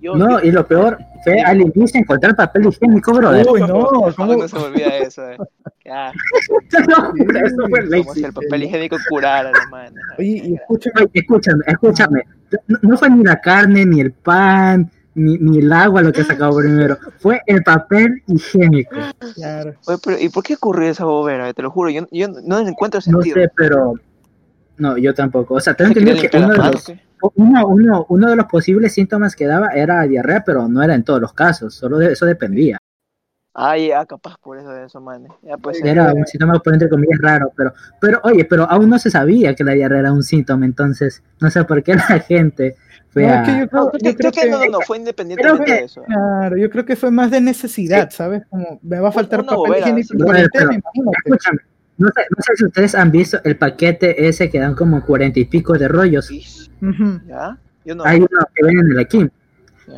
Yo, 0.00 0.14
No, 0.16 0.40
yo- 0.40 0.46
y 0.48 0.50
lo 0.50 0.66
peor 0.66 0.98
fue 1.24 1.40
al 1.42 1.60
inicio 1.60 2.00
encontrar 2.00 2.34
papel 2.34 2.66
higiénico, 2.66 3.12
brother. 3.12 3.46
Uy, 3.50 3.60
no, 3.60 3.66
¿Cómo 3.68 4.12
¿cómo? 4.16 4.36
no 4.36 4.48
se 4.48 4.56
me 4.56 4.62
olvida 4.64 4.96
eso, 4.98 5.28
eh? 5.30 5.36
Ya, 5.84 6.12
No, 6.88 7.12
eso 7.46 7.68
fue 7.68 7.88
como 8.02 8.14
si 8.14 8.24
el 8.24 8.32
papel 8.32 8.62
higiénico 8.64 8.96
curara, 9.08 9.50
hermano. 9.50 9.96
Oye, 10.18 10.42
y 10.44 10.54
escúchame, 10.54 11.08
escúchame, 11.12 11.64
escúchame. 11.66 12.22
No, 12.68 12.78
no 12.82 12.96
fue 12.96 13.10
ni 13.10 13.24
la 13.24 13.40
carne, 13.40 13.84
ni 13.84 14.00
el 14.00 14.12
pan, 14.12 14.90
ni, 15.14 15.36
ni 15.38 15.58
el 15.58 15.72
agua 15.72 16.02
lo 16.02 16.12
que 16.12 16.22
sacado 16.24 16.56
primero. 16.58 16.96
Fue 17.18 17.40
el 17.46 17.62
papel 17.62 18.22
higiénico. 18.26 18.96
claro. 19.34 19.74
Oye, 19.86 19.98
pero 20.04 20.18
¿y 20.18 20.28
por 20.28 20.44
qué 20.44 20.54
ocurrió 20.54 20.88
esa 20.90 21.04
bobera? 21.04 21.52
Te 21.52 21.62
lo 21.62 21.70
juro, 21.70 21.90
yo, 21.90 22.06
yo 22.12 22.28
no 22.28 22.58
encuentro 22.60 22.98
No 23.06 23.20
sentido. 23.20 23.34
sé, 23.34 23.50
pero. 23.56 23.94
No, 24.78 24.96
yo 24.96 25.12
tampoco. 25.12 25.54
O 25.54 25.60
sea, 25.60 25.74
tengo 25.74 25.88
¿Se 25.88 25.94
quería 25.98 26.12
entendido 26.12 26.30
que 26.30 26.36
uno 26.38 26.48
de, 26.52 26.58
manos, 26.58 26.74
los, 26.74 26.84
qué? 26.84 27.00
Uno, 27.34 27.66
uno, 27.66 28.06
uno 28.08 28.30
de 28.30 28.36
los 28.36 28.46
posibles 28.46 28.92
síntomas 28.94 29.34
que 29.36 29.46
daba 29.46 29.68
era 29.68 30.02
diarrea, 30.02 30.42
pero 30.44 30.68
no 30.68 30.82
era 30.82 30.94
en 30.94 31.04
todos 31.04 31.20
los 31.20 31.32
casos. 31.32 31.74
Solo 31.74 31.98
de 31.98 32.12
eso 32.12 32.26
dependía. 32.26 32.78
Ah, 33.52 33.76
ya, 33.76 34.06
capaz 34.06 34.36
por 34.40 34.58
eso 34.58 34.70
de 34.70 34.86
eso, 34.86 35.00
man. 35.00 35.26
Ya, 35.42 35.56
pues. 35.56 35.82
Era 35.84 36.12
un 36.14 36.24
síntoma, 36.24 36.60
por 36.60 36.72
entre 36.72 36.88
comillas, 36.88 37.18
raro. 37.20 37.52
Pero, 37.56 37.74
pero 38.00 38.20
oye, 38.22 38.44
pero 38.44 38.62
aún 38.70 38.88
no 38.88 38.98
se 38.98 39.10
sabía 39.10 39.54
que 39.56 39.64
la 39.64 39.72
diarrea 39.72 40.00
era 40.00 40.12
un 40.12 40.22
síntoma. 40.22 40.64
Entonces, 40.64 41.22
no 41.40 41.50
sé 41.50 41.64
por 41.64 41.82
qué 41.82 41.94
la 41.96 42.20
gente 42.20 42.76
fue 43.10 43.26
No, 43.26 43.32
a. 43.32 43.42
es 43.42 43.48
que 43.48 43.58
yo 43.60 43.68
creo, 43.68 43.82
No, 43.84 43.90
creo, 43.90 44.00
yo 44.02 44.10
que, 44.10 44.16
creo 44.16 44.32
que 44.32 44.50
no, 44.50 44.58
no, 44.60 44.66
no, 44.70 44.80
fue 44.82 44.98
independientemente 44.98 45.64
que- 45.64 45.72
de 45.72 45.84
eso. 45.84 46.02
Claro, 46.04 46.56
yo 46.56 46.70
creo 46.70 46.84
que 46.86 46.94
fue 46.94 47.10
más 47.10 47.32
de 47.32 47.40
necesidad, 47.40 48.08
¿sabes? 48.10 48.44
Como 48.48 48.78
me 48.82 49.00
va 49.00 49.08
a 49.08 49.12
faltar 49.12 49.40
Una 49.40 49.48
papel 49.56 49.78
higiénico 49.80 50.14
Pero-. 50.52 50.70
Escúchame, 51.24 51.58
no 52.00 52.08
sé, 52.08 52.22
no 52.34 52.42
sé 52.42 52.56
si 52.56 52.64
ustedes 52.64 52.94
han 52.94 53.10
visto 53.10 53.38
el 53.44 53.58
paquete 53.58 54.26
ese 54.26 54.48
que 54.48 54.58
dan 54.58 54.74
como 54.74 55.04
cuarenta 55.04 55.38
y 55.38 55.44
pico 55.44 55.74
de 55.74 55.86
rollos. 55.86 56.30
¿Ya? 57.26 57.58
Yo 57.84 57.94
no. 57.94 58.04
Hay 58.04 58.20
uno 58.20 58.28
que 58.54 58.64
venden 58.64 58.86
en 58.86 58.96
la 58.96 59.04
Kim. 59.04 59.28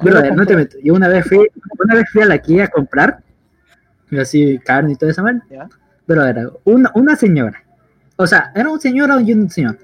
Brother, 0.02 0.34
no 0.34 0.44
te 0.44 0.56
meto. 0.56 0.78
Yo 0.82 0.94
una 0.94 1.06
vez 1.06 1.24
fui, 1.26 1.46
una 1.78 1.94
vez 1.94 2.04
fui 2.10 2.22
a 2.22 2.26
la 2.26 2.38
Kim 2.38 2.60
a 2.60 2.66
comprar, 2.66 3.22
y 4.10 4.18
así 4.18 4.58
carne 4.64 4.92
y 4.92 4.96
todo 4.96 5.10
eso, 5.10 5.22
man. 5.22 5.44
Pero 6.04 6.24
era 6.24 6.50
una, 6.64 6.90
una 6.94 7.14
señora. 7.14 7.62
O 8.16 8.26
sea, 8.26 8.50
era 8.52 8.68
un 8.68 8.80
señor 8.80 9.10
y 9.22 9.32
un 9.32 9.48
señor. 9.48 9.78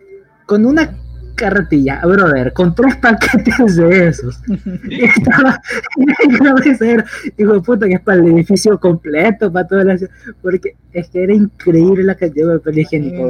Con 0.45 0.67
una 0.67 0.91
carretilla, 1.39 2.01
brother, 2.05 2.53
con 2.53 2.75
tres 2.75 2.97
paquetes 2.97 3.77
de 3.77 4.09
esos. 4.09 4.41
Y 4.91 5.05
estaba 5.05 5.61
en 5.97 6.37
cabecera. 6.39 7.05
Digo, 7.37 7.63
puta, 7.63 7.87
que 7.87 7.95
es 7.95 8.01
para 8.01 8.19
el 8.19 8.27
edificio 8.29 8.79
completo, 8.79 9.51
para 9.53 9.67
toda 9.67 9.85
la 9.85 9.97
ciudad. 9.97 10.13
Porque 10.43 10.77
es 10.93 11.09
que 11.09 11.23
era 11.23 11.33
increíble 11.35 12.03
la 12.05 12.15
cantidad 12.17 12.53
de 12.53 12.59
papel 12.59 12.79
higiénico. 12.81 13.29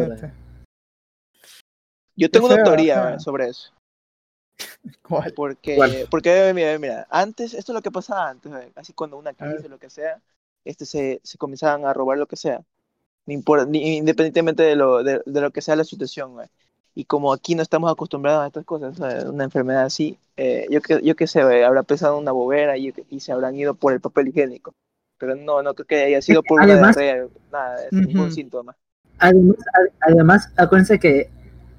Yo 2.17 2.31
tengo 2.31 2.47
una 2.47 2.65
teoría 2.65 3.15
eh, 3.15 3.21
sobre 3.21 3.49
eso. 3.49 3.73
¿Cuál? 5.03 5.33
Porque, 5.35 5.77
¿Cuál? 5.77 6.07
porque 6.11 6.53
mira, 6.55 6.77
mira, 6.79 7.07
antes, 7.11 7.55
esto 7.55 7.73
es 7.73 7.75
lo 7.75 7.83
que 7.83 7.93
pasaba 7.93 8.29
antes, 8.31 8.51
eh, 8.53 8.73
así 8.75 8.93
cuando 8.93 9.17
una 9.17 9.33
crisis 9.33 9.67
o 9.67 9.69
lo 9.69 9.79
que 9.79 9.89
sea, 9.89 10.21
este 10.65 10.85
se, 10.85 11.21
se 11.23 11.39
comenzaban 11.39 11.85
a 11.87 11.93
robar 11.93 12.19
lo 12.19 12.27
que 12.27 12.37
sea, 12.37 12.61
ni 13.27 13.37
impor- 13.37 13.69
ni- 13.69 13.99
independientemente 13.99 14.65
de 14.65 14.75
lo, 14.75 15.05
de, 15.05 15.23
de 15.25 15.41
lo 15.41 15.53
que 15.53 15.63
sea 15.63 15.77
la 15.77 15.85
situación, 15.85 16.33
güey. 16.33 16.49
Y 16.99 17.05
como 17.05 17.33
aquí 17.33 17.55
no 17.55 17.63
estamos 17.63 17.93
acostumbrados 17.93 18.43
a 18.43 18.49
estas 18.49 18.65
cosas, 18.65 18.97
¿sabes? 18.97 19.23
una 19.25 19.45
enfermedad 19.45 19.85
así, 19.85 20.19
eh, 20.37 20.67
yo 20.69 20.81
que 20.81 21.01
yo 21.01 21.15
qué 21.15 21.29
sé, 21.29 21.45
güey, 21.45 21.63
habrá 21.63 21.85
pesado 21.85 22.19
una 22.19 22.33
bobera 22.33 22.77
y, 22.77 22.93
y 23.09 23.21
se 23.21 23.31
habrán 23.31 23.55
ido 23.55 23.75
por 23.75 23.93
el 23.93 24.01
papel 24.01 24.27
higiénico. 24.27 24.75
Pero 25.17 25.37
no, 25.37 25.63
no 25.63 25.75
creo 25.75 25.87
que 25.87 26.03
haya 26.03 26.21
sido 26.21 26.43
por 26.43 26.61
una 26.61 26.73
Además- 26.73 26.97
diarrea, 26.97 27.27
nada, 27.53 27.77
Ujú. 27.93 28.01
ningún 28.03 28.33
síntoma. 28.33 28.75
Además, 29.21 29.57
ad- 29.75 29.93
además, 30.13 30.53
acuérdense 30.57 30.99
que 30.99 31.31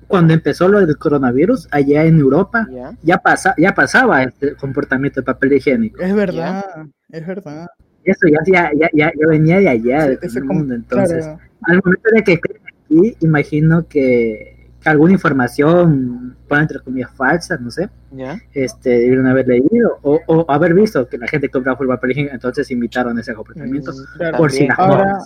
cuando 0.07 0.33
empezó 0.33 0.69
lo 0.69 0.79
del 0.85 0.97
coronavirus, 0.97 1.67
allá 1.69 2.05
en 2.05 2.17
Europa, 2.17 2.65
¿Ya? 2.71 2.93
ya, 3.03 3.17
pasa, 3.17 3.53
ya 3.57 3.73
pasaba 3.75 4.23
este 4.23 4.55
comportamiento 4.55 5.19
de 5.19 5.25
papel 5.25 5.51
higiénico. 5.51 6.01
Es 6.01 6.15
verdad, 6.15 6.63
es 7.09 7.27
verdad. 7.27 7.67
Eso 8.05 8.25
ya, 8.31 8.39
ya, 8.47 8.71
ya, 8.73 8.89
ya, 8.93 9.11
ya 9.19 9.27
venía 9.27 9.57
de 9.59 9.67
allá, 9.67 10.07
de 10.07 10.13
Ese- 10.13 10.27
ese 10.27 10.35
todo 10.35 10.43
el 10.43 10.47
com- 10.47 10.57
mundo. 10.59 10.75
Entonces, 10.75 11.25
claro, 11.25 11.39
al 11.63 11.81
momento 11.83 12.09
de 12.13 12.23
que 12.23 12.33
aquí, 12.33 13.17
imagino 13.19 13.85
que, 13.89 14.55
que 14.57 14.58
alguna 14.86 15.13
información, 15.13 16.38
por 16.48 16.59
entre 16.59 16.79
comillas, 16.79 17.12
falsa, 17.15 17.57
no 17.57 17.69
sé, 17.69 17.89
¿Ya? 18.12 18.39
este, 18.53 18.89
debieron 18.89 19.27
haber 19.27 19.48
leído 19.48 20.00
o, 20.03 20.19
o 20.27 20.50
haber 20.50 20.74
visto 20.74 21.07
que 21.07 21.17
la 21.17 21.27
gente 21.27 21.50
compraba 21.50 21.77
papel 21.77 22.12
higiénico, 22.12 22.36
entonces 22.36 22.71
imitaron 22.71 23.17
ese 23.19 23.33
comportamiento 23.33 23.91
Mm, 23.91 24.17
claro. 24.17 24.38
por 24.38 24.51
si 24.51 24.67
las 24.67 24.79
Ahora-. 24.79 25.17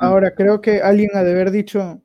Ahora 0.00 0.34
creo 0.34 0.60
que 0.60 0.82
alguien 0.82 1.10
ha 1.14 1.22
de 1.22 1.30
haber 1.30 1.50
dicho, 1.52 2.02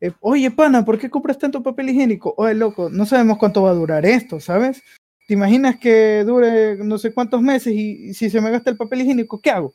eh, 0.00 0.12
oye 0.20 0.50
pana, 0.50 0.84
¿por 0.84 0.98
qué 0.98 1.10
compras 1.10 1.38
tanto 1.38 1.62
papel 1.62 1.90
higiénico? 1.90 2.34
Oye 2.38 2.54
loco, 2.54 2.88
no 2.90 3.04
sabemos 3.06 3.36
cuánto 3.38 3.62
va 3.62 3.70
a 3.70 3.74
durar 3.74 4.06
esto, 4.06 4.40
¿sabes? 4.40 4.82
¿Te 5.28 5.34
imaginas 5.34 5.78
que 5.78 6.24
dure 6.24 6.78
no 6.82 6.98
sé 6.98 7.12
cuántos 7.14 7.40
meses 7.42 7.72
y, 7.74 8.08
y 8.08 8.14
si 8.14 8.28
se 8.30 8.40
me 8.40 8.50
gasta 8.50 8.70
el 8.70 8.76
papel 8.76 9.02
higiénico, 9.02 9.40
¿qué 9.40 9.50
hago? 9.50 9.74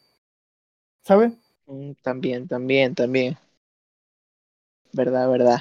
¿Sabes? 1.03 1.33
Mm, 1.67 1.91
También, 2.01 2.47
también, 2.47 2.95
también. 2.95 3.37
Verdad, 4.93 5.29
verdad. 5.29 5.59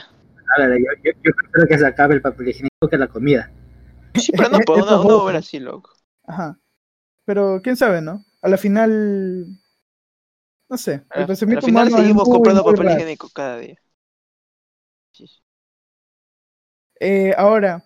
Yo, 0.58 0.64
yo, 1.04 1.12
yo 1.22 1.32
prefiero 1.34 1.68
que 1.68 1.78
se 1.78 1.86
acabe 1.86 2.14
el 2.14 2.22
papel 2.22 2.48
higiénico 2.48 2.88
que 2.88 2.98
la 2.98 3.08
comida. 3.08 3.50
Sí, 4.16 4.32
pero 4.32 4.48
no, 4.50 4.58
es 4.72 4.82
una 4.82 4.96
ojo. 4.96 5.08
bobera 5.08 5.38
así, 5.38 5.58
loco. 5.60 5.92
Ajá. 6.24 6.58
Pero 7.26 7.60
quién 7.62 7.76
sabe, 7.76 8.02
¿no? 8.02 8.24
A 8.42 8.48
la 8.48 8.58
final, 8.58 9.46
no 10.68 10.76
sé. 10.76 11.02
A 11.10 11.18
la- 11.18 11.22
El 11.22 11.26
Al 11.26 11.26
pensamiento 11.26 11.66
final 11.66 11.90
seguimos 11.90 12.28
comprando 12.28 12.62
muy 12.62 12.74
papel 12.74 12.86
raro. 12.86 13.00
higiénico 13.00 13.28
cada 13.30 13.58
día. 13.58 13.76
Sí, 15.12 15.26
sí. 15.26 15.40
Eh, 17.00 17.34
ahora, 17.36 17.84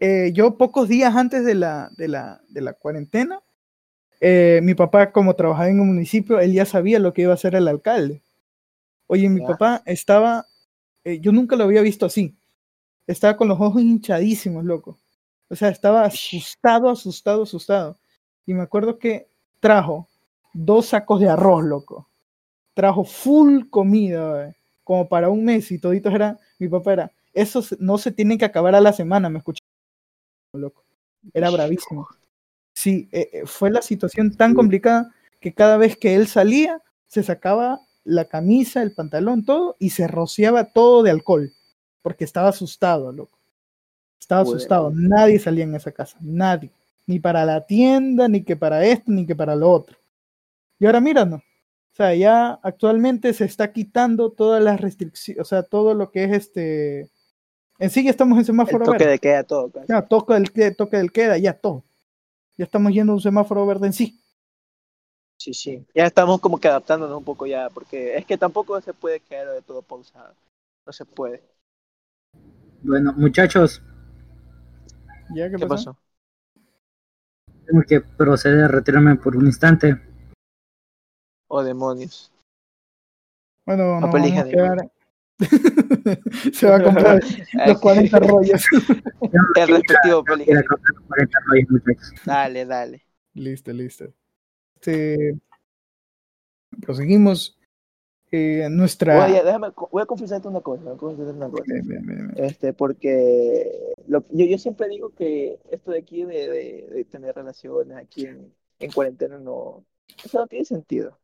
eh, 0.00 0.32
yo 0.34 0.58
pocos 0.58 0.88
días 0.88 1.16
antes 1.16 1.44
de 1.44 1.54
la, 1.54 1.90
de 1.96 2.08
la, 2.08 2.40
de 2.48 2.60
la 2.62 2.74
cuarentena, 2.74 3.40
eh, 4.20 4.60
mi 4.64 4.74
papá, 4.74 5.12
como 5.12 5.36
trabajaba 5.36 5.70
en 5.70 5.80
un 5.80 5.88
municipio, 5.88 6.40
él 6.40 6.52
ya 6.54 6.66
sabía 6.66 6.98
lo 7.00 7.14
que 7.14 7.22
iba 7.24 7.32
a 7.32 7.36
hacer 7.36 7.54
el 7.56 7.68
alcalde. 7.68 8.22
Oye, 9.08 9.28
mi 9.30 9.40
Ya. 9.40 9.46
papá 9.46 9.82
estaba, 9.86 10.46
eh, 11.04 11.20
yo 11.20 11.32
nunca 11.32 11.56
lo 11.56 11.64
había 11.64 11.82
visto 11.82 12.06
así. 12.06 12.36
Estaba 13.06 13.36
con 13.36 13.48
los 13.48 13.60
ojos 13.60 13.82
hinchadísimos, 13.82 14.64
loco. 14.64 14.98
O 15.48 15.56
sea, 15.56 15.68
estaba 15.70 16.04
asustado, 16.04 16.90
asustado, 16.90 17.44
asustado. 17.44 17.98
Y 18.46 18.54
me 18.54 18.62
acuerdo 18.62 18.98
que 18.98 19.28
trajo 19.60 20.08
dos 20.54 20.86
sacos 20.88 21.20
de 21.20 21.28
arroz, 21.28 21.64
loco. 21.64 22.08
Trajo 22.74 23.04
full 23.04 23.68
comida, 23.70 24.48
eh, 24.50 24.56
como 24.84 25.08
para 25.08 25.30
un 25.30 25.44
mes 25.44 25.70
y 25.72 25.78
toditos 25.78 26.14
era, 26.14 26.38
mi 26.58 26.68
papá 26.68 26.92
era, 26.94 27.12
eso 27.34 27.62
se- 27.62 27.76
no 27.80 27.98
se 27.98 28.12
tiene 28.12 28.38
que 28.38 28.44
acabar 28.46 28.74
a 28.74 28.80
la 28.80 28.92
semana, 28.92 29.28
me 29.30 29.38
escuché, 29.38 29.60
loco. 30.52 30.84
Era 31.34 31.50
bravísimo. 31.50 32.08
Sí, 32.74 33.08
eh, 33.12 33.42
fue 33.46 33.70
la 33.70 33.82
situación 33.82 34.36
tan 34.36 34.54
complicada 34.54 35.14
que 35.40 35.54
cada 35.54 35.76
vez 35.78 35.96
que 35.96 36.16
él 36.16 36.28
salía, 36.28 36.82
se 37.08 37.22
sacaba 37.22 37.80
la 38.04 38.24
camisa, 38.26 38.82
el 38.82 38.92
pantalón, 38.92 39.44
todo, 39.44 39.76
y 39.78 39.90
se 39.90 40.06
rociaba 40.08 40.64
todo 40.72 41.02
de 41.02 41.10
alcohol, 41.10 41.52
porque 42.02 42.24
estaba 42.24 42.48
asustado, 42.48 43.12
loco. 43.12 43.38
Estaba 44.18 44.42
Bueno. 44.42 44.56
asustado. 44.56 44.92
Nadie 44.94 45.38
salía 45.38 45.64
en 45.64 45.74
esa 45.74 45.92
casa, 45.92 46.16
nadie. 46.20 46.70
Ni 47.06 47.18
para 47.18 47.44
la 47.44 47.66
tienda, 47.66 48.28
ni 48.28 48.42
que 48.42 48.56
para 48.56 48.84
esto, 48.84 49.10
ni 49.10 49.26
que 49.26 49.34
para 49.34 49.56
lo 49.56 49.70
otro. 49.70 49.96
Y 50.78 50.86
ahora 50.86 51.00
míranos. 51.00 51.40
O 51.92 51.96
sea, 51.96 52.14
ya 52.14 52.52
actualmente 52.62 53.32
se 53.34 53.44
está 53.44 53.72
quitando 53.72 54.30
todas 54.30 54.62
las 54.62 54.80
restricciones, 54.80 55.40
o 55.42 55.44
sea, 55.44 55.62
todo 55.64 55.92
lo 55.94 56.10
que 56.10 56.24
es 56.24 56.32
este. 56.32 57.10
En 57.78 57.90
sí 57.90 58.04
ya 58.04 58.10
estamos 58.10 58.34
en 58.36 58.40
El 58.40 58.46
semáforo 58.46 58.84
toque 58.84 58.98
verde. 58.98 59.12
de 59.12 59.18
queda 59.18 59.42
todo. 59.42 59.70
casi. 59.70 59.86
Ya, 59.88 60.02
toque 60.02 60.34
del, 60.34 60.52
que- 60.52 60.70
toque 60.70 60.96
del 60.98 61.10
queda, 61.12 61.36
ya 61.38 61.54
todo. 61.54 61.82
Ya 62.56 62.64
estamos 62.64 62.92
yendo 62.92 63.12
a 63.12 63.16
un 63.16 63.20
semáforo 63.22 63.66
verde 63.66 63.86
en 63.88 63.92
sí. 63.94 64.19
Sí, 65.40 65.54
sí. 65.54 65.82
Ya 65.94 66.04
estamos 66.04 66.38
como 66.38 66.60
que 66.60 66.68
adaptándonos 66.68 67.16
un 67.16 67.24
poco 67.24 67.46
ya, 67.46 67.70
porque 67.70 68.14
es 68.14 68.26
que 68.26 68.36
tampoco 68.36 68.78
se 68.82 68.92
puede 68.92 69.20
quedar 69.20 69.48
de 69.48 69.62
todo 69.62 69.80
pausado. 69.80 70.34
No 70.86 70.92
se 70.92 71.06
puede. 71.06 71.42
Bueno, 72.82 73.14
muchachos, 73.14 73.82
¿Ya 75.34 75.48
qué, 75.48 75.56
¿Qué 75.56 75.66
pasó? 75.66 75.94
pasó? 75.94 75.96
tengo 77.64 77.82
que 77.88 78.02
proceder 78.02 78.64
a 78.64 78.68
retirarme 78.68 79.16
por 79.16 79.34
un 79.34 79.46
instante. 79.46 79.98
Oh, 81.48 81.62
demonios. 81.62 82.30
Bueno, 83.64 83.92
vamos 83.92 84.14
a 84.14 84.44
quedar. 84.44 84.90
se 86.52 86.68
va 86.68 86.76
a 86.76 86.82
comprar 86.82 87.20
los 87.66 87.80
40 87.80 88.18
rollos. 88.18 88.62
El 89.56 89.68
respectivo 89.68 90.22
película. 90.22 90.62
comprar 90.68 90.94
40 91.08 91.38
rollos, 91.46 91.70
muchachos. 91.70 92.12
Dale, 92.26 92.66
dale. 92.66 93.02
listo, 93.32 93.72
listo. 93.72 94.12
Este, 94.80 95.38
proseguimos. 96.80 97.56
Eh, 98.32 98.68
nuestra. 98.70 99.26
Oye, 99.26 99.42
déjame, 99.42 99.72
voy 99.90 100.02
a 100.02 100.06
confesarte 100.06 100.46
una 100.46 100.60
cosa. 100.60 100.84
Voy 100.84 100.94
a 100.94 100.96
confesarte 100.98 101.36
una 101.36 101.50
cosa. 101.50 101.64
Bien, 101.66 101.86
bien, 101.86 102.06
bien, 102.06 102.28
bien. 102.28 102.44
Este, 102.44 102.72
porque 102.72 103.92
lo- 104.06 104.24
yo, 104.30 104.46
yo 104.46 104.56
siempre 104.56 104.88
digo 104.88 105.10
que 105.10 105.58
esto 105.70 105.90
de 105.90 105.98
aquí 105.98 106.24
de, 106.24 106.48
de, 106.48 106.88
de 106.90 107.04
tener 107.06 107.34
relaciones 107.34 107.96
aquí 107.96 108.26
en, 108.26 108.54
en 108.78 108.92
cuarentena 108.92 109.38
no, 109.38 109.84
eso 110.24 110.38
no 110.38 110.46
tiene 110.46 110.64
sentido. 110.64 111.18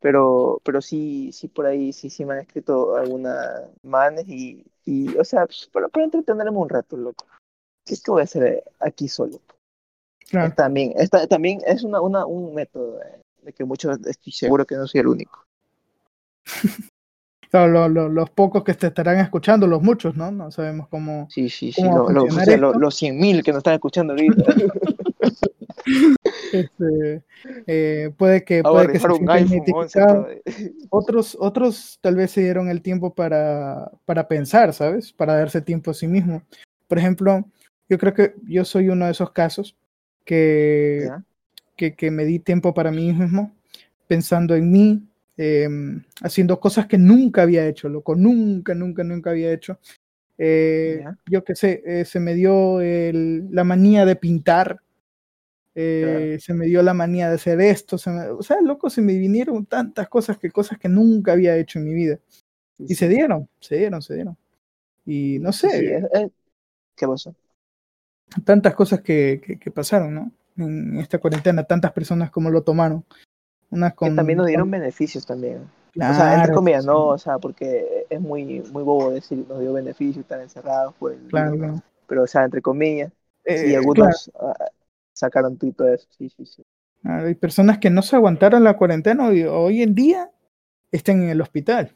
Pero, 0.00 0.60
pero 0.64 0.80
sí, 0.80 1.30
sí 1.32 1.48
por 1.48 1.66
ahí 1.66 1.92
sí, 1.92 2.08
sí 2.08 2.24
me 2.24 2.34
han 2.34 2.40
escrito 2.40 2.96
algunas 2.96 3.68
manes 3.82 4.26
y, 4.28 4.64
y 4.84 5.16
o 5.16 5.24
sea, 5.24 5.46
pues, 5.46 5.68
para, 5.72 5.88
para 5.88 6.04
entretenerme 6.04 6.56
un 6.58 6.68
rato, 6.68 6.96
loco. 6.96 7.26
¿Qué 7.84 7.94
es 7.94 8.02
que 8.02 8.12
voy 8.12 8.20
a 8.20 8.24
hacer 8.24 8.64
aquí 8.80 9.08
solo? 9.08 9.40
Claro. 10.32 10.54
También, 10.56 10.94
esta, 10.96 11.26
también 11.26 11.60
es 11.66 11.82
una, 11.84 12.00
una, 12.00 12.24
un 12.24 12.54
método 12.54 12.98
de, 13.44 13.52
que 13.52 13.66
muchos, 13.66 13.98
estoy 14.06 14.32
seguro 14.32 14.64
que 14.64 14.76
no 14.76 14.86
soy 14.86 15.00
el 15.02 15.06
único. 15.08 15.44
Claro, 17.50 17.70
lo- 17.70 17.88
lo- 17.90 18.08
los 18.08 18.30
pocos 18.30 18.64
que 18.64 18.72
te 18.72 18.86
estarán 18.86 19.18
escuchando, 19.18 19.66
los 19.66 19.82
muchos, 19.82 20.16
¿no? 20.16 20.30
No 20.30 20.50
sabemos 20.50 20.88
cómo. 20.88 21.28
Sí, 21.28 21.50
sí, 21.50 21.70
sí, 21.70 21.82
¿Cómo 21.82 22.08
lo- 22.08 22.24
o 22.24 22.30
sea, 22.30 22.56
los 22.56 22.94
100.000 22.94 23.42
que 23.44 23.50
nos 23.52 23.58
están 23.58 23.74
escuchando 23.74 24.14
ahorita. 24.14 24.42
Este, 26.52 27.22
eh, 27.66 28.10
puede 28.16 28.42
que, 28.44 28.62
puede 28.62 28.86
que 28.92 28.98
se 29.00 29.08
rifar 29.08 29.10
un 29.12 29.16
sientan 29.18 29.36
iPhone 29.36 29.74
11 29.74 29.98
identificados. 29.98 30.26
Pro. 30.26 30.88
Otros, 30.90 31.36
otros 31.40 31.98
tal 32.00 32.16
vez 32.16 32.30
se 32.30 32.40
dieron 32.42 32.68
el 32.70 32.80
tiempo 32.82 33.14
para, 33.14 33.90
para 34.06 34.28
pensar, 34.28 34.72
¿sabes? 34.72 35.12
Para 35.12 35.36
darse 35.36 35.60
tiempo 35.60 35.90
a 35.90 35.94
sí 35.94 36.06
mismo. 36.06 36.42
Por 36.88 36.98
ejemplo, 36.98 37.44
yo 37.88 37.98
creo 37.98 38.14
que 38.14 38.34
yo 38.44 38.64
soy 38.64 38.88
uno 38.88 39.04
de 39.06 39.10
esos 39.12 39.30
casos 39.32 39.76
que, 40.24 41.08
que, 41.76 41.94
que 41.94 42.10
me 42.10 42.24
di 42.24 42.38
tiempo 42.38 42.74
para 42.74 42.90
mí 42.90 43.12
mismo, 43.12 43.54
pensando 44.06 44.54
en 44.54 44.70
mí, 44.70 45.02
eh, 45.36 45.68
haciendo 46.22 46.60
cosas 46.60 46.86
que 46.86 46.98
nunca 46.98 47.42
había 47.42 47.66
hecho, 47.66 47.88
loco, 47.88 48.14
nunca, 48.14 48.74
nunca, 48.74 49.04
nunca 49.04 49.30
había 49.30 49.52
hecho. 49.52 49.78
Eh. 50.38 51.04
Yo 51.26 51.44
qué 51.44 51.54
sé, 51.54 51.82
eh, 51.86 52.04
se 52.04 52.20
me 52.20 52.34
dio 52.34 52.80
el- 52.80 53.48
la 53.50 53.64
manía 53.64 54.04
de 54.04 54.16
pintar, 54.16 54.80
eh, 55.74 56.36
se 56.40 56.52
me 56.52 56.66
dio 56.66 56.82
la 56.82 56.94
manía 56.94 57.28
de 57.28 57.36
hacer 57.36 57.60
esto, 57.60 57.96
se 57.96 58.10
me- 58.10 58.28
o 58.28 58.42
sea, 58.42 58.58
loco, 58.60 58.90
se 58.90 59.00
me 59.00 59.16
vinieron 59.16 59.64
tantas 59.66 60.08
cosas 60.08 60.38
que 60.38 60.50
cosas 60.50 60.78
que 60.78 60.88
nunca 60.88 61.32
había 61.32 61.56
hecho 61.56 61.78
en 61.78 61.86
mi 61.86 61.94
vida. 61.94 62.18
Y 62.78 62.94
se 62.94 63.08
dieron, 63.08 63.48
se 63.60 63.76
dieron, 63.76 64.02
se 64.02 64.14
dieron. 64.14 64.36
Y 65.06 65.38
no 65.40 65.52
sé, 65.52 65.70
Sí, 65.70 65.86
es- 65.86 66.04
es- 66.12 66.30
¿Qué 66.96 67.06
pasó? 67.06 67.34
Tantas 68.44 68.74
cosas 68.74 69.00
que, 69.00 69.40
que, 69.44 69.58
que 69.58 69.70
pasaron, 69.70 70.14
¿no? 70.14 70.32
En 70.56 70.98
esta 70.98 71.18
cuarentena, 71.18 71.64
tantas 71.64 71.92
personas 71.92 72.30
como 72.30 72.50
lo 72.50 72.62
tomaron. 72.62 73.04
Unas 73.70 73.94
Que 73.94 74.10
también 74.10 74.36
nos 74.38 74.46
dieron 74.46 74.66
con- 74.70 74.80
beneficios 74.80 75.24
también. 75.24 75.62
o 75.96 75.98
sea, 75.98 76.10
entre 76.34 76.46
claro, 76.46 76.54
comillas, 76.54 76.82
sí, 76.82 76.88
no, 76.88 77.06
o 77.08 77.18
sea, 77.18 77.38
porque 77.38 78.06
es 78.10 78.20
muy, 78.20 78.60
muy 78.72 78.82
bobo 78.82 79.10
decir 79.10 79.44
nos 79.48 79.60
dio 79.60 79.72
beneficios, 79.72 80.18
estar 80.22 80.40
encerrados 80.40 80.94
por 80.94 81.12
el 81.12 81.20
Claro, 81.28 81.56
claro. 81.56 81.82
pero 82.06 82.22
o 82.24 82.26
sea, 82.26 82.44
entre 82.44 82.60
comillas, 82.60 83.10
Eh, 83.44 83.56
sí, 83.58 83.64
claro, 83.64 83.78
algunos 83.80 84.30
ah, 84.40 84.54
sacaron 85.14 85.56
tuito 85.56 85.84
de 85.84 85.94
eso, 85.94 86.06
sí, 86.16 86.28
sí, 86.28 86.44
sí. 86.44 86.62
claro, 87.00 87.26
hay 87.26 87.34
personas 87.34 87.78
que 87.78 87.88
no 87.90 88.02
se 88.02 88.16
aguantaron 88.16 88.62
la 88.62 88.76
cuarentena 88.76 89.32
y 89.32 89.42
hoy 89.44 89.82
en 89.82 89.94
día 89.94 90.30
están 90.90 91.22
en 91.22 91.30
el 91.30 91.40
hospital. 91.40 91.94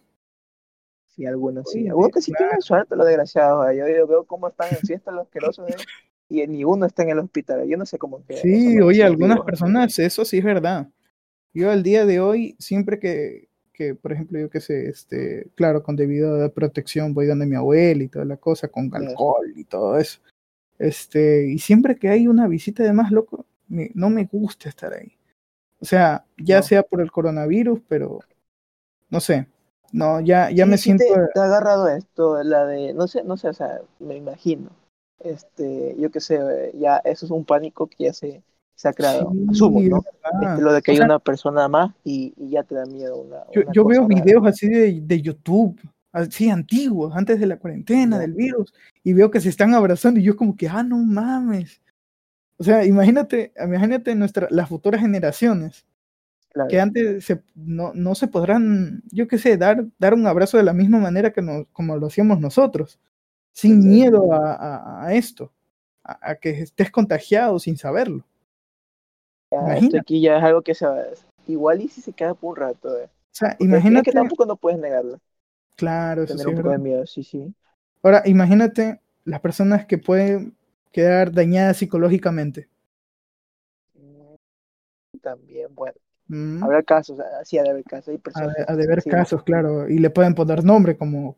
Sí, 1.09 1.25
algunos 1.27 1.71
sí. 1.71 1.89
Algunos 1.89 2.11
que 2.13 2.21
sí 2.23 2.33
claro. 2.33 2.51
tienen 2.51 2.63
suerte, 2.63 2.97
los 2.97 3.07
desgraciados. 3.07 3.67
Yo, 3.75 3.89
yo 3.89 4.07
veo 4.07 4.25
cómo 4.25 4.49
están 4.49 4.69
en 4.71 4.79
fiesta 4.79 5.11
los 5.11 5.25
asquerosos 5.27 5.69
¿eh? 5.71 5.77
y 6.29 6.47
ni 6.47 6.65
uno 6.65 6.87
está 6.87 7.03
en 7.03 7.11
el 7.11 7.19
hospital. 7.19 7.67
Yo 7.69 7.77
no 7.77 7.87
sé 7.87 7.99
cómo 7.99 8.25
que. 8.27 8.37
Sí, 8.37 8.81
oye, 8.81 9.03
algunas 9.05 9.37
vivo. 9.37 9.47
personas, 9.47 9.99
eso 9.99 10.25
sí 10.25 10.39
es 10.39 10.45
verdad. 10.45 10.89
Yo 11.55 11.71
al 11.71 11.83
día 11.83 12.05
de 12.05 12.21
hoy, 12.21 12.57
siempre 12.59 12.99
que, 12.99 13.49
que 13.73 13.95
por 13.95 14.13
ejemplo, 14.13 14.39
yo 14.39 14.51
qué 14.51 14.61
sé, 14.61 14.89
este, 14.89 15.49
claro, 15.55 15.83
con 15.83 15.97
debido 15.97 16.45
a 16.45 16.49
protección 16.51 17.15
voy 17.15 17.27
donde 17.27 17.47
mi 17.47 17.57
abuela 17.57 18.03
y 18.03 18.09
toda 18.09 18.25
la 18.25 18.37
cosa, 18.37 18.69
con 18.69 18.95
alcohol 18.95 19.53
y 19.55 19.65
todo 19.65 19.99
eso. 19.99 20.21
Este, 20.79 21.47
y 21.49 21.59
siempre 21.59 21.97
que 21.97 22.09
hay 22.09 22.29
una 22.29 22.49
visita 22.49 22.83
de 22.83 22.93
más 22.93 23.11
loco, 23.11 23.47
me- 23.69 23.91
no 23.95 24.11
me 24.11 24.25
gusta 24.31 24.69
estar 24.69 24.93
ahí. 24.93 25.13
O 25.81 25.85
sea, 25.87 26.25
ya 26.39 26.59
No. 26.59 26.63
sea 26.63 26.83
por 26.83 27.01
el 27.01 27.11
coronavirus, 27.11 27.81
pero 27.89 28.21
no 29.11 29.21
sé. 29.21 29.47
No, 29.93 30.21
ya, 30.21 30.51
ya 30.51 30.65
Sí, 30.65 30.71
me 30.71 30.77
sí 30.79 30.83
siento. 30.85 31.05
Te, 31.05 31.21
te 31.33 31.41
ha 31.41 31.45
agarrado 31.45 31.89
esto, 31.89 32.43
la 32.43 32.67
de. 32.67 32.93
No 32.93 33.07
sé, 33.07 33.23
no 33.25 33.37
sé, 33.37 33.49
o 33.49 33.55
sea, 33.55 33.81
me 34.01 34.17
imagino. 34.17 34.71
Este, 35.21 35.95
yo 35.99 36.11
qué 36.11 36.21
sé, 36.21 36.39
ya 36.79 36.99
eso 36.99 37.27
es 37.27 37.31
un 37.33 37.45
pánico 37.45 37.87
que 37.87 38.05
ya 38.05 38.13
se, 38.13 38.43
se 38.75 38.89
ha 38.89 38.93
creado. 38.93 39.33
Sí, 39.33 39.47
Asumo, 39.51 39.81
¿no? 39.81 40.03
verdad. 40.03 40.53
Este, 40.53 40.63
lo 40.63 40.73
de 40.73 40.83
que 40.83 40.91
O 40.91 40.93
hay 40.93 40.97
sea, 40.99 41.07
una 41.07 41.19
persona 41.19 41.69
más 41.69 41.93
y, 42.05 42.35
y 42.37 42.51
ya 42.51 42.63
te 42.63 42.75
da 42.75 42.85
miedo. 42.87 43.17
Una, 43.23 43.39
Yo, 43.53 43.63
una 43.63 43.73
yo 43.73 43.85
veo 43.85 44.03
rara. 44.03 44.15
videos 44.23 44.47
así 44.47 44.69
de, 44.69 45.01
de 45.03 45.23
YouTube, 45.23 45.81
así 46.13 46.51
antiguos, 46.51 47.15
antes 47.17 47.41
de 47.41 47.47
la 47.47 47.59
cuarentena, 47.59 48.19
del 48.19 48.35
virus, 48.35 48.73
y 49.03 49.13
veo 49.15 49.31
que 49.31 49.41
se 49.41 49.49
están 49.49 49.75
abrazando 49.75 50.21
y 50.21 50.23
yo 50.25 50.37
como 50.37 50.57
que, 50.57 50.69
ah, 50.69 50.83
no 50.83 50.99
mames. 50.99 51.81
O 52.59 52.65
sea, 52.65 52.85
imagínate, 52.85 53.53
imagínate 53.63 54.15
nuestra, 54.15 54.49
las 54.51 54.69
futuras 54.69 55.01
generaciones, 55.01 55.85
Claro. 56.53 56.71
que 56.71 56.81
antes 56.81 57.23
se, 57.27 57.43
no, 57.55 57.93
no 57.95 58.15
se 58.15 58.29
podrán, 58.29 59.03
yo 59.13 59.29
qué 59.29 59.37
sé, 59.37 59.59
dar, 59.59 59.85
dar 59.99 60.15
un 60.15 60.27
abrazo 60.27 60.57
de 60.57 60.63
la 60.63 60.73
misma 60.73 60.99
manera 60.99 61.31
que 61.35 61.43
nos, 61.43 61.67
como 61.73 61.97
lo 61.99 62.07
hacíamos 62.07 62.41
nosotros, 62.41 62.99
sin 63.61 63.89
miedo 63.89 64.33
a, 64.35 64.55
a- 64.55 65.07
a 65.09 65.15
esto, 65.15 65.53
a, 66.05 66.31
a 66.33 66.37
que 66.37 66.51
estés 66.63 66.91
contagiado 66.93 67.59
sin 67.61 67.79
saberlo. 67.79 68.25
Ya, 69.51 69.77
esto 69.77 69.97
aquí 69.99 70.21
ya 70.21 70.39
es 70.39 70.45
algo 70.45 70.63
que 70.63 70.75
se 70.75 70.87
va. 70.87 71.03
Igual 71.47 71.81
y 71.83 71.89
si 71.89 72.01
se 72.01 72.13
queda 72.13 72.35
por 72.35 72.51
un 72.51 72.57
rato. 72.57 72.99
Eh. 72.99 73.09
O 73.33 73.35
sea, 73.39 73.57
imagínate, 73.61 73.87
Es 73.93 74.03
que 74.05 74.13
tampoco 74.13 74.47
no 74.47 74.57
puedes 74.57 74.79
negarlo. 74.81 75.21
claro, 75.77 76.23
eso 76.23 76.39
Tener 76.39 76.47
sí 76.47 76.51
un 76.51 76.55
poco 76.55 76.71
de 76.71 76.79
miedo, 76.79 77.07
sí, 77.07 77.23
sí. 77.25 77.55
Ahora, 78.03 78.23
imagínate 78.25 79.03
las 79.27 79.41
personas 79.41 79.85
que 79.85 79.99
pueden 79.99 80.57
quedar 80.93 81.31
dañadas 81.31 81.77
psicológicamente. 81.77 82.71
Mm, 83.95 84.37
También, 85.23 85.75
bueno. 85.75 85.99
Mm, 86.29 86.67
Habrá 86.67 86.83
casos, 86.83 87.19
ah, 87.21 87.45
sí, 87.45 87.59
ha 87.59 87.63
de 87.63 87.71
haber 87.71 87.85
casos. 87.85 88.09
Hay 88.09 88.19
Ha 88.35 88.43
personas. 88.43 88.47
de, 88.47 88.65
ha 88.69 88.77
de 88.77 88.85
haber 88.85 89.05
sí. 89.05 89.09
casos, 89.09 89.43
claro, 89.43 89.89
y 89.89 89.99
le 89.99 90.11
pueden 90.11 90.35
poner 90.35 90.63
nombre 90.65 90.97
como 90.97 91.37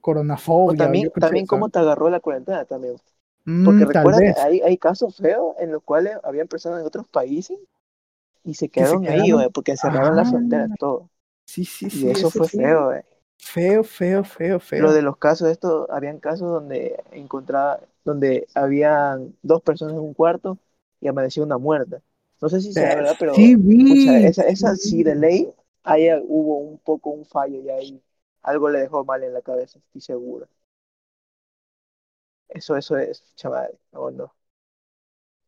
O 0.64 0.74
coronafobia. 0.74 0.74
también, 0.74 1.10
también 1.18 1.46
cómo 1.46 1.68
te 1.70 1.78
agarró 1.78 2.10
la 2.10 2.20
cuarentena 2.20 2.64
también. 2.64 2.96
Mm, 3.46 3.62
Porque 3.62 3.86
tal 3.90 4.12
recuerda 4.12 4.22
que 4.22 4.34
hay, 4.36 4.60
hay 4.62 4.78
casos 4.78 5.16
feos 5.16 5.56
en 5.60 5.72
los 5.72 5.82
cuales 5.84 6.18
habían 6.24 6.48
personas 6.48 6.80
de 6.80 6.86
otros 6.86 7.08
países 7.08 7.58
Y 8.44 8.54
se 8.54 8.70
quedaron 8.70 9.08
ahí, 9.08 9.32
quedaron- 9.32 9.52
porque 9.54 9.76
cerraron 9.76 10.16
Ah. 10.16 10.24
frontera, 10.26 10.70
todo. 10.78 11.10
Sí, 11.46 11.64
sí, 11.64 11.90
Y 11.90 12.08
sí. 12.10 12.10
eso, 12.10 12.30
fue 12.30 12.48
sí. 12.50 12.58
feo. 12.58 12.92
Feo, 13.38 13.84
feo, 13.84 14.24
feo, 14.24 14.60
feo. 14.60 14.70
Lo 14.74 14.92
de 14.92 15.02
los 15.02 15.16
casos, 15.18 15.48
esto, 15.50 15.86
habían 15.90 16.20
casos 16.20 16.48
donde 16.50 17.02
encontraba, 17.12 17.80
donde 18.04 18.46
habían 18.54 19.36
dos 19.42 19.62
personas 19.62 19.94
en 19.94 20.00
un 20.00 20.14
cuarto 20.14 20.58
y 21.00 21.08
amaneció 21.08 21.42
una 21.42 21.58
muerta. 21.58 22.02
No 22.40 22.48
sé 22.48 22.60
si 22.60 22.72
será 22.74 22.94
verdad, 22.94 23.16
pero 23.18 23.34
Sí, 23.34 23.54
vi. 23.56 23.78
pucha, 23.86 24.18
esa, 24.20 24.42
esa 24.44 24.76
sí, 24.76 25.02
de 25.02 25.14
ley, 25.14 25.52
ahí 25.84 26.08
hubo 26.24 26.58
un 26.58 26.78
poco 26.78 27.10
un 27.10 27.24
fallo 27.26 27.60
y 27.60 27.70
ahí 27.70 28.02
algo 28.42 28.68
le 28.70 28.80
dejó 28.80 29.04
mal 29.04 29.22
en 29.24 29.34
la 29.34 29.42
cabeza, 29.42 29.78
estoy 29.78 30.00
seguro. 30.00 30.48
Eso, 32.48 32.76
eso 32.76 32.96
es, 32.98 33.24
chaval, 33.36 33.78
no, 33.92 34.10
no. 34.10 34.34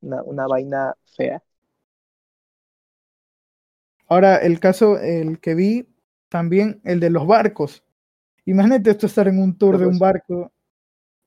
Una, 0.09 0.23
una 0.33 0.47
vaina 0.47 0.95
fea. 1.17 1.43
Ahora, 4.09 4.37
el 4.39 4.59
caso, 4.61 4.99
el 4.99 5.41
que 5.41 5.55
vi, 5.55 5.89
también 6.29 6.81
el 6.85 7.01
de 7.01 7.11
los 7.11 7.27
barcos. 7.27 7.85
Imagínate 8.47 8.91
esto 8.91 9.07
estar 9.07 9.29
en 9.29 9.39
un 9.41 9.57
tour 9.59 9.79
de 9.79 9.87
un 9.87 9.99
barco 9.99 10.53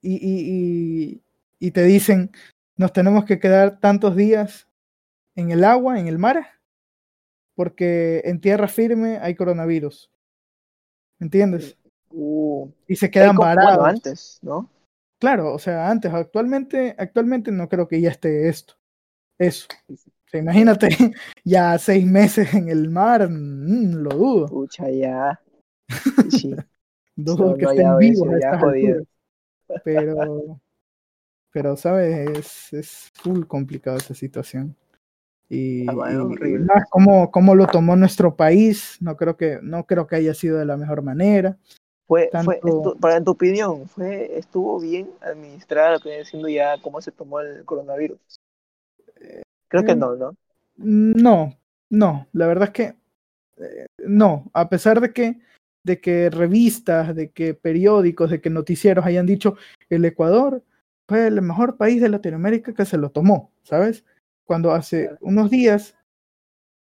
y, 0.02 0.16
y, 0.16 1.14
y, 1.60 1.68
y 1.68 1.72
te 1.72 1.84
dicen, 1.84 2.32
nos 2.78 2.94
tenemos 2.94 3.26
que 3.26 3.40
quedar 3.40 3.80
tantos 3.80 4.16
días 4.16 4.68
en 5.36 5.52
el 5.52 5.64
agua, 5.64 6.00
en 6.00 6.08
el 6.08 6.18
mar, 6.18 6.46
porque 7.56 8.22
en 8.26 8.40
tierra 8.42 8.68
firme 8.68 9.18
hay 9.20 9.36
coronavirus. 9.36 10.12
¿Entiendes? 11.20 11.78
Uh, 12.10 12.70
Y 12.88 12.96
se 12.96 13.10
quedan 13.10 13.36
bueno, 13.36 13.56
varados. 13.56 13.88
antes, 13.88 14.40
¿no? 14.42 14.70
Claro, 15.20 15.54
o 15.54 15.60
sea, 15.60 15.90
antes, 15.90 16.14
actualmente, 16.14 16.96
actualmente 16.98 17.52
no 17.52 17.70
creo 17.70 17.88
que 17.88 18.02
ya 18.02 18.10
esté 18.10 18.50
esto. 18.50 18.76
Eso. 19.40 19.68
O 19.90 19.96
sea, 20.30 20.42
imagínate, 20.42 20.90
ya 21.44 21.78
seis 21.78 22.06
meses 22.06 22.54
en 22.54 22.70
el 22.70 22.90
mar, 22.90 23.30
mm, 23.30 23.94
lo 23.96 24.10
dudo. 24.12 24.48
Pucha, 24.48 24.90
ya. 24.90 25.40
Sí. 26.30 26.56
Dudo 27.16 27.52
No, 27.52 27.56
que 27.56 27.64
no, 27.64 27.72
estén 27.72 27.98
vivos 27.98 28.28
a 28.30 28.36
estas 28.36 28.64
alturas. 28.64 29.04
Pero, 29.84 30.60
pero, 31.52 31.78
¿sabes? 31.78 32.30
Es, 32.38 32.74
es 32.74 33.12
full 33.14 33.46
complicada 33.46 33.98
esa 33.98 34.14
situación. 34.14 34.76
Y, 35.54 35.86
Ah, 35.88 35.94
bueno, 35.94 36.22
y- 36.22 36.32
y 36.32 36.34
horrible. 36.34 36.66
más 36.66 36.84
cómo, 36.90 37.30
cómo 37.30 37.54
lo 37.54 37.68
tomó 37.68 37.96
nuestro 37.96 38.36
país, 38.36 38.98
no 39.02 39.16
creo 39.16 39.38
que, 39.38 39.60
no 39.62 39.86
creo 39.86 40.08
que 40.08 40.16
haya 40.16 40.34
sido 40.34 40.58
de 40.58 40.66
la 40.66 40.78
mejor 40.78 41.04
manera. 41.04 41.58
Fue, 42.08 42.28
Tanto- 42.32 42.46
fue, 42.60 42.72
estu- 42.72 43.00
para 43.00 43.18
en 43.18 43.24
tu 43.24 43.32
opinión, 43.32 43.88
fue, 43.88 44.38
estuvo 44.38 44.80
bien 44.80 45.10
administrada 45.22 45.94
lo 45.94 46.00
que 46.00 46.10
viene 46.10 46.26
siendo 46.26 46.50
ya 46.50 46.82
cómo 46.82 47.02
se 47.02 47.12
tomó 47.12 47.40
el 47.40 47.64
coronavirus. 47.66 48.18
Creo 49.68 49.84
que 49.86 49.92
eh, 49.92 49.96
no, 49.96 50.16
¿no? 50.16 50.36
No, 50.78 51.56
no, 51.90 52.28
la 52.34 52.48
verdad 52.48 52.70
es 52.70 52.74
que 52.74 52.96
eh, 53.58 53.86
no, 54.00 54.50
a 54.54 54.70
pesar 54.70 55.00
de 55.02 55.14
que, 55.14 55.40
de 55.86 56.02
que 56.02 56.30
revistas, 56.30 57.16
de 57.16 57.30
que 57.32 57.54
periódicos, 57.54 58.32
de 58.32 58.42
que 58.42 58.50
noticieros 58.50 59.06
hayan 59.06 59.26
dicho 59.28 59.56
el 59.90 60.04
Ecuador 60.06 60.64
fue 61.08 61.28
el 61.28 61.42
mejor 61.42 61.78
país 61.78 62.02
de 62.02 62.10
Latinoamérica 62.10 62.74
que 62.74 62.86
se 62.86 62.98
lo 62.98 63.12
tomó, 63.12 63.52
¿sabes? 63.64 64.04
Cuando 64.54 64.72
hace 64.72 65.10
unos 65.20 65.50
días 65.50 65.96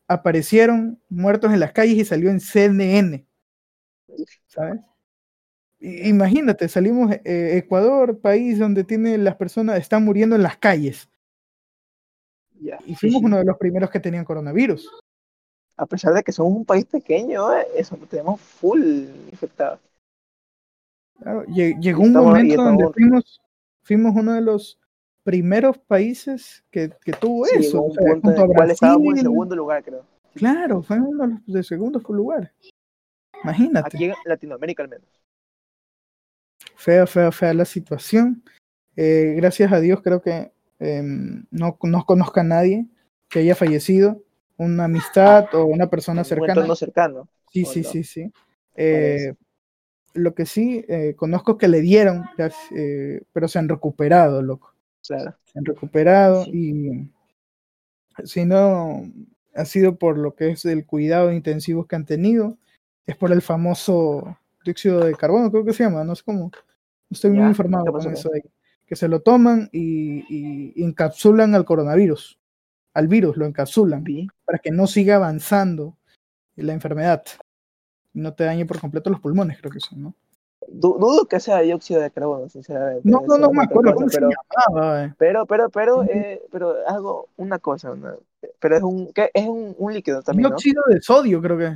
aparecieron 0.06 1.00
muertos 1.08 1.54
en 1.54 1.61
las 1.61 1.72
calles 1.72 1.96
y 1.96 2.04
salió 2.04 2.28
en 2.28 2.38
CNN, 2.38 3.24
¿sabes? 4.46 4.82
Imagínate, 5.80 6.68
salimos 6.68 7.11
eh, 7.24 7.56
Ecuador, 7.56 8.20
país 8.20 8.58
donde 8.58 8.85
tiene 8.85 9.16
las 9.16 9.37
personas 9.37 9.78
están 9.78 10.04
muriendo 10.04 10.37
en 10.37 10.42
las 10.42 10.58
calles 10.58 11.08
Ya, 12.61 12.78
y 12.85 12.90
sí, 12.94 13.06
fuimos 13.06 13.20
sí. 13.20 13.24
uno 13.24 13.38
de 13.38 13.44
los 13.46 13.56
primeros 13.56 13.88
que 13.88 14.00
tenían 14.00 14.26
coronavirus. 14.26 14.87
A 15.78 15.87
pesar 15.87 16.12
de 16.12 16.22
que 16.22 16.30
somos 16.32 16.54
un 16.54 16.66
país 16.66 16.85
pequeño, 16.85 17.56
eh, 17.56 17.66
eso 17.74 17.96
tenemos 18.11 18.38
full 18.38 18.82
infectados. 19.30 19.80
Claro, 21.20 21.46
lle- 21.46 21.80
llegó 21.80 22.02
un 22.02 22.08
estamos- 22.08 22.32
momento 22.35 22.62
donde 22.64 22.88
fuimos, 22.92 23.40
fuimos 23.82 24.14
uno 24.14 24.35
de 24.35 24.42
los 24.42 24.78
primeros 25.24 25.78
países 25.78 26.64
que, 26.70 26.90
que 27.04 27.12
tuvo 27.12 27.44
Sí, 27.46 27.56
eso. 27.61 27.80
o 27.80 27.85
un 27.87 27.92
sea, 27.92 28.12
junto 28.12 28.28
a 28.30 28.66
estábamos 28.66 29.04
en 29.04 29.11
Brasil. 29.11 29.22
segundo 29.22 29.56
lugar, 29.56 29.85
creo. 29.85 30.04
Claro, 30.35 30.82
fue 30.82 30.98
uno 31.00 31.26
de 31.26 31.32
los 31.35 31.46
de 31.46 31.62
segundo 31.62 32.00
lugar. 32.08 32.52
Imagínate. 33.44 33.96
Aquí 33.96 34.04
en 34.06 34.14
Latinoamérica 34.24 34.82
al 34.82 34.88
menos. 34.88 35.08
Fea, 36.76 37.06
fea, 37.06 37.30
fea 37.32 37.54
la 37.54 37.64
situación. 37.64 38.42
Eh, 38.96 39.35
gracias 39.37 39.72
a 39.72 39.80
Dios 39.80 40.00
creo 40.02 40.20
que 40.20 40.52
em, 40.78 41.44
no, 41.50 41.78
no 41.82 42.04
conozca 42.04 42.40
a 42.42 42.44
nadie 42.44 42.87
que 43.28 43.38
haya 43.40 43.54
fallecido, 43.54 44.22
una 44.58 44.85
amistad 44.85 45.46
o 45.54 45.64
una 45.64 45.88
persona 45.88 46.20
Un 46.22 46.24
cercana. 46.26 46.52
entorno 46.52 46.76
cercano. 46.76 47.28
Sí, 47.50 47.64
¿o 47.64 47.66
sí, 47.66 47.85
sí, 47.85 48.04
sí. 48.04 48.32
Eh, 48.76 49.35
lo 50.14 50.35
que 50.35 50.44
sí, 50.44 50.85
eh, 50.88 51.14
conozco 51.16 51.56
que 51.56 51.68
le 51.68 51.80
dieron, 51.80 52.24
pero 53.32 53.48
se 53.48 53.58
han 53.58 53.68
recuperado, 53.68 54.42
loco. 54.42 54.71
Claro. 55.06 55.34
Se 55.44 55.58
han 55.58 55.64
recuperado 55.64 56.44
Sí. 56.44 56.50
y 56.54 58.26
si 58.26 58.44
no 58.44 59.02
ha 59.54 59.64
sido 59.64 59.96
por 59.98 60.18
lo 60.18 60.34
que 60.34 60.50
es 60.50 60.64
el 60.64 60.86
cuidado 60.86 61.32
intensivo 61.32 61.86
que 61.86 61.96
han 61.96 62.06
tenido, 62.06 62.58
es 63.06 63.16
por 63.16 63.32
el 63.32 63.42
famoso 63.42 64.38
dióxido 64.64 65.00
de 65.04 65.14
carbono, 65.14 65.50
creo 65.50 65.64
que 65.64 65.72
se 65.72 65.84
llama, 65.84 66.04
no 66.04 66.14
sé 66.14 66.22
cómo, 66.24 66.50
no 66.50 66.50
estoy 67.10 67.30
muy 67.32 67.46
informado 67.46 67.84
¿qué 67.86 67.90
con 67.92 68.12
eso 68.12 68.28
de 68.30 68.44
que 68.86 68.96
se 68.96 69.08
lo 69.08 69.20
toman 69.20 69.68
y, 69.72 70.24
y 70.74 70.84
encapsulan 70.84 71.54
al 71.54 71.64
coronavirus, 71.64 72.38
al 72.94 73.08
virus, 73.08 73.36
lo 73.36 73.46
encapsulan 73.46 74.04
para 74.44 74.58
que 74.58 74.70
no 74.70 74.86
siga 74.86 75.16
avanzando 75.16 75.96
la 76.56 76.74
enfermedad 76.74 77.24
y 78.14 78.20
no 78.20 78.34
te 78.34 78.44
dañe 78.44 78.66
por 78.66 78.78
completo 78.80 79.10
los 79.10 79.20
pulmones, 79.20 79.58
creo 79.58 79.72
que 79.72 79.80
son, 79.80 80.02
¿no? 80.02 80.14
Du- 80.74 80.96
dudo 80.98 81.26
que 81.26 81.38
sea 81.38 81.61
dióxido 81.61 82.00
de 82.00 82.11
carbono, 82.11 82.48
sinceramente. 82.48 83.08
No, 83.08 83.22
no, 83.26 83.37
no 83.38 83.52
me 83.52 83.62
acuerdo 83.64 83.90
cosa, 83.90 83.94
cómo 83.94 84.08
pero, 84.08 84.28
se 84.30 84.35
llamaba. 84.70 85.04
eh. 85.04 85.14
pero, 85.18 85.46
pero, 85.46 85.68
pero, 85.70 86.00
Ujú. 86.00 86.11
eh, 86.11 86.42
pero 86.50 86.76
algo, 86.87 87.28
una 87.37 87.58
cosa, 87.58 87.94
pero 88.58 88.76
es 88.76 88.82
un, 88.82 89.12
¿qué? 89.12 89.30
es 89.35 89.46
un, 89.48 89.74
un 89.78 89.92
líquido 89.92 90.22
también, 90.22 90.44
¿no? 90.44 90.56
Dióxido 90.56 90.82
de 90.88 91.00
sodio, 91.02 91.42
creo 91.42 91.58
que. 91.58 91.74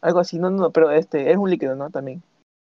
Algo 0.00 0.18
así, 0.20 0.38
no, 0.38 0.50
no, 0.50 0.70
pero 0.72 0.90
este, 0.90 1.30
es 1.30 1.36
un 1.36 1.48
líquido, 1.50 1.76
¿no? 1.76 1.90
También, 1.90 2.22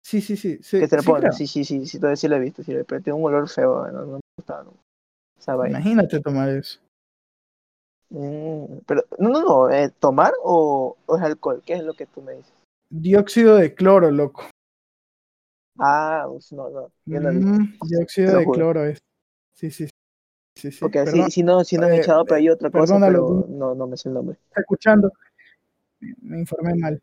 Sí, 0.02 0.20
sí, 0.20 0.36
sí. 0.36 0.58
sí, 0.62 0.78
que 0.78 0.86
lo 0.96 1.02
sí, 1.02 1.06
ponen, 1.06 1.22
creo. 1.22 1.32
sí, 1.32 1.46
sí, 1.46 1.64
sí, 1.64 1.84
sí, 1.86 1.98
todavía 1.98 2.16
sí 2.16 2.28
lo 2.28 2.36
he 2.36 2.40
visto, 2.40 2.62
sí, 2.62 2.72
pero 2.86 3.00
tiene 3.02 3.18
un 3.18 3.24
olor 3.24 3.48
feo, 3.48 3.86
no, 3.90 4.00
no 4.02 4.06
me 4.14 4.20
gustaba, 4.38 4.62
no. 4.62 4.72
Esa 5.38 5.56
vaina. 5.56 5.78
Imagínate 5.80 6.20
tomar 6.20 6.48
eso. 6.48 6.78
Mm, 8.10 8.78
pero, 8.86 9.04
no, 9.18 9.30
no, 9.30 9.42
no, 9.42 9.70
eh, 9.70 9.90
¿tomar 9.98 10.32
o, 10.42 10.96
o 11.06 11.16
es 11.16 11.22
alcohol? 11.22 11.60
¿Qué 11.66 11.74
es 11.74 11.82
lo 11.82 11.94
que 11.94 12.06
tú 12.06 12.22
me 12.22 12.32
dices? 12.34 12.52
Dióxido 12.88 13.56
de 13.56 13.74
cloro, 13.74 14.12
loco. 14.12 14.44
Ah, 15.78 16.26
pues, 16.28 16.52
no, 16.52 16.70
no, 16.70 16.90
yo. 17.06 17.20
Mm, 17.20 17.72
dióxido 17.88 18.38
de 18.38 18.44
juro. 18.44 18.56
cloro 18.56 18.84
es. 18.86 18.98
Sí, 19.54 19.70
sí, 19.70 19.88
sí. 20.56 20.70
sí, 20.70 20.78
Porque 20.80 21.04
perdón, 21.04 21.26
si, 21.26 21.30
si 21.30 21.42
no, 21.42 21.64
si 21.64 21.76
no 21.76 21.86
he 21.88 21.96
eh, 21.96 22.00
echado, 22.00 22.24
pero 22.24 22.36
hay 22.36 22.48
otra 22.48 22.70
cosa, 22.70 22.98
pero 23.00 23.46
no, 23.48 23.74
no 23.74 23.86
me 23.86 23.96
sé 23.96 24.08
el 24.08 24.14
nombre. 24.14 24.38
está 24.48 24.60
escuchando. 24.60 25.12
Me- 26.20 26.38
informé 26.40 26.74
mal. 26.74 27.02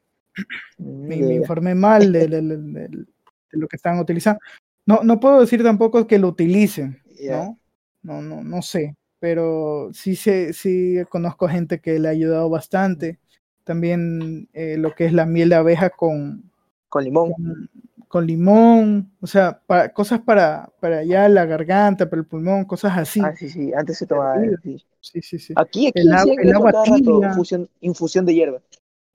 Me, 0.77 1.15
informé 1.17 1.75
mal 1.75 2.11
de, 2.11 2.27
de- 2.27 2.41
de- 2.41 2.57
de- 2.57 2.87
de 2.89 3.05
lo 3.51 3.67
que 3.67 3.75
están 3.75 3.99
utilizando. 3.99 4.39
No, 4.85 5.01
no 5.03 5.19
puedo 5.19 5.39
decir 5.41 5.63
tampoco 5.63 6.05
que 6.07 6.19
lo 6.19 6.29
utilicen. 6.29 7.01
¿no? 7.29 7.59
No, 8.01 8.21
no, 8.21 8.43
no 8.43 8.61
sé. 8.61 8.95
Pero 9.19 9.89
sí 9.93 10.15
sé, 10.15 10.51
sí 10.51 10.97
conozco 11.09 11.47
gente 11.47 11.79
que 11.79 11.97
le 11.99 12.09
ha 12.09 12.11
ayudado 12.11 12.49
bastante. 12.49 13.19
También 13.63 14.49
eh, 14.53 14.75
lo 14.77 14.93
que 14.93 15.05
es 15.05 15.13
la 15.13 15.25
miel 15.25 15.49
de 15.49 15.55
abeja 15.55 15.89
con, 15.89 16.51
Con 16.89 17.03
limón. 17.05 17.31
con, 17.31 17.69
con 18.13 18.27
limón, 18.27 19.11
o 19.21 19.25
sea, 19.25 19.59
para, 19.65 19.91
cosas 19.91 20.19
para, 20.19 20.71
para 20.79 21.03
ya 21.03 21.27
la 21.27 21.45
garganta, 21.45 22.07
para 22.07 22.19
el 22.21 22.27
pulmón, 22.27 22.63
cosas 22.63 22.95
así. 22.95 23.19
Ah, 23.19 23.35
sí, 23.35 23.49
sí, 23.49 23.73
antes 23.73 23.97
se 23.97 24.05
tomaba. 24.05 24.35
Sí. 24.61 24.85
Sí, 24.99 25.21
sí, 25.23 25.39
sí. 25.39 25.53
Aquí, 25.57 25.87
aquí 25.87 25.99
El 25.99 26.09
el 26.09 26.53
agua 26.53 26.83
tibia. 26.83 27.29
infusión, 27.29 27.67
infusión 27.81 28.23
de 28.27 28.35
hierba. 28.35 28.61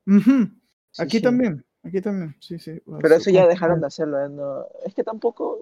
Sí, 0.04 0.50
Aquí 0.98 1.18
sí. 1.18 1.22
también, 1.22 1.64
aquí 1.84 2.00
también, 2.00 2.34
sí, 2.40 2.58
sí. 2.58 2.82
Pero 3.00 3.14
eso 3.14 3.30
ya 3.30 3.46
dejaron 3.46 3.80
de 3.80 3.86
hacerlo. 3.86 4.20
¿eh? 4.20 4.28
No, 4.30 4.66
es 4.84 4.92
que 4.94 5.04
tampoco. 5.04 5.60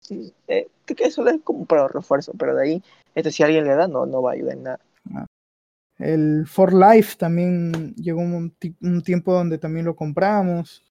sí, 0.00 0.32
eh, 0.46 0.68
creo 0.86 0.96
que 0.96 1.04
eso 1.04 1.28
es 1.28 1.42
como 1.44 1.66
para 1.66 1.88
refuerzo, 1.88 2.32
pero 2.38 2.54
de 2.56 2.62
ahí, 2.62 2.82
este, 3.14 3.30
si 3.32 3.42
alguien 3.42 3.66
le 3.66 3.74
da, 3.74 3.86
no, 3.86 4.06
no 4.06 4.22
va 4.22 4.30
a 4.30 4.34
ayudar 4.34 4.56
en 4.56 4.62
nada. 4.62 4.80
El 5.98 6.46
For 6.46 6.72
Life 6.72 7.16
también 7.18 7.94
llegó 7.96 8.20
un, 8.22 8.54
un 8.80 9.02
tiempo 9.02 9.34
donde 9.34 9.58
también 9.58 9.84
lo 9.84 9.94
compramos. 9.94 10.87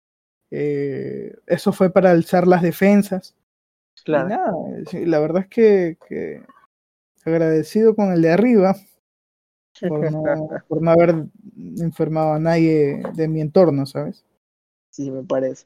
Eh, 0.51 1.35
eso 1.45 1.73
fue 1.73 1.89
para 1.89 2.11
alzar 2.11 2.47
las 2.47 2.61
defensas. 2.61 3.35
Y 3.95 4.03
Claro. 4.03 4.29
nada, 4.29 4.53
sí, 4.89 5.05
la 5.05 5.19
verdad 5.19 5.43
es 5.43 5.47
que, 5.49 5.97
que 6.07 6.41
agradecido 7.25 7.95
con 7.95 8.11
el 8.13 8.21
de 8.21 8.31
arriba 8.31 8.75
por 9.87 10.11
no, 10.11 10.23
por 10.67 10.81
no 10.81 10.91
haber 10.91 11.25
enfermado 11.79 12.33
a 12.33 12.39
nadie 12.39 13.03
de 13.15 13.27
mi 13.27 13.41
entorno, 13.41 13.85
¿sabes? 13.85 14.23
Sí, 14.89 15.11
me 15.11 15.23
parece. 15.23 15.65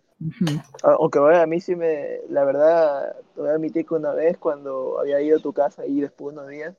Aunque 0.83 1.19
bueno, 1.19 1.39
a 1.39 1.45
mí 1.45 1.61
sí 1.61 1.75
me. 1.75 2.19
La 2.29 2.43
verdad, 2.43 3.15
te 3.33 3.41
voy 3.41 3.49
a 3.49 3.53
admitir 3.53 3.85
que 3.85 3.93
una 3.93 4.13
vez 4.13 4.37
cuando 4.37 4.99
había 4.99 5.21
ido 5.21 5.37
a 5.37 5.41
tu 5.41 5.53
casa 5.53 5.85
y 5.85 6.01
después 6.01 6.35
de 6.35 6.41
unos 6.41 6.51
días, 6.51 6.75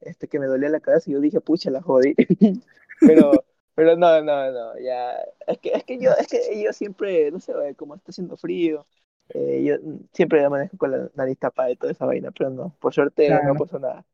este, 0.00 0.28
que 0.28 0.38
me 0.38 0.46
dolía 0.46 0.68
la 0.68 0.80
cabeza, 0.80 1.10
yo 1.10 1.20
dije, 1.20 1.40
pucha, 1.40 1.70
la 1.70 1.82
jodí. 1.82 2.14
pero, 3.00 3.44
pero 3.74 3.96
no, 3.96 4.22
no, 4.22 4.50
no, 4.52 4.78
ya. 4.78 5.14
Es 5.46 5.58
que, 5.58 5.70
es 5.70 5.84
que 5.84 5.98
yo, 5.98 6.12
es 6.12 6.26
que 6.28 6.62
yo 6.62 6.72
siempre, 6.72 7.30
no 7.30 7.40
sé, 7.40 7.52
como 7.76 7.94
está 7.96 8.10
haciendo 8.12 8.36
frío, 8.36 8.86
eh, 9.30 9.62
yo 9.64 9.76
siempre 10.12 10.40
me 10.42 10.48
manejo 10.50 10.76
con 10.78 10.90
la 10.92 11.10
nariz 11.14 11.38
tapada 11.38 11.70
y 11.70 11.76
toda 11.76 11.92
esa 11.92 12.06
vaina, 12.06 12.30
pero 12.32 12.50
no, 12.50 12.76
por 12.80 12.94
suerte 12.94 13.40
Claro. 13.40 13.42
no 13.42 13.56
pasó 13.56 13.78
nada. 13.78 14.04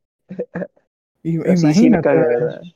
Y- 1.23 1.39
sí, 1.55 1.73
sí 1.73 1.89
me 1.89 1.99
imagínate 1.99 1.99
caga, 1.99 2.27
¿verdad? 2.27 2.67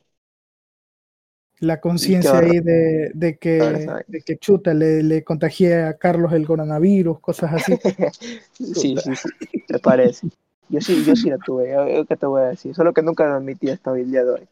la 1.60 1.80
conciencia 1.80 2.40
ahí 2.40 2.60
de, 2.60 3.10
de 3.14 3.38
que, 3.38 3.94
de 4.06 4.22
que 4.22 4.38
chuta, 4.38 4.74
le, 4.74 5.02
le 5.02 5.24
contagié 5.24 5.84
a 5.84 5.96
Carlos 5.98 6.32
el 6.32 6.46
coronavirus, 6.46 7.20
cosas 7.20 7.52
así. 7.54 7.78
Sí, 8.52 8.98
sí, 8.98 9.16
sí, 9.16 9.32
me 9.68 9.78
parece. 9.78 10.28
Yo 10.68 10.80
sí, 10.80 11.04
yo 11.04 11.14
sí 11.16 11.30
la 11.30 11.38
tuve, 11.38 11.70
yo- 11.72 11.88
yo 11.88 12.06
¿qué 12.06 12.16
te 12.16 12.26
voy 12.26 12.42
a 12.42 12.46
decir? 12.46 12.74
Solo 12.74 12.92
que 12.92 13.02
nunca 13.02 13.26
lo 13.26 13.34
admití 13.36 13.70
hasta 13.70 13.92
hoy 13.92 14.02
el 14.02 14.10
día 14.10 14.24
de 14.24 14.30
hoy. 14.32 14.48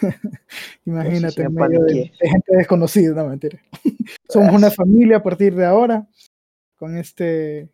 Imagínate, 0.84 1.42
en 1.42 1.54
medio 1.54 1.80
de, 1.84 1.94
de 2.20 2.28
gente 2.28 2.56
desconocida, 2.56 3.14
no 3.14 3.28
mentira. 3.28 3.58
Somos 4.28 4.54
una 4.54 4.70
familia 4.70 5.18
a 5.18 5.22
partir 5.22 5.54
de 5.54 5.64
ahora 5.64 6.06
con 6.76 6.96
este 6.96 7.68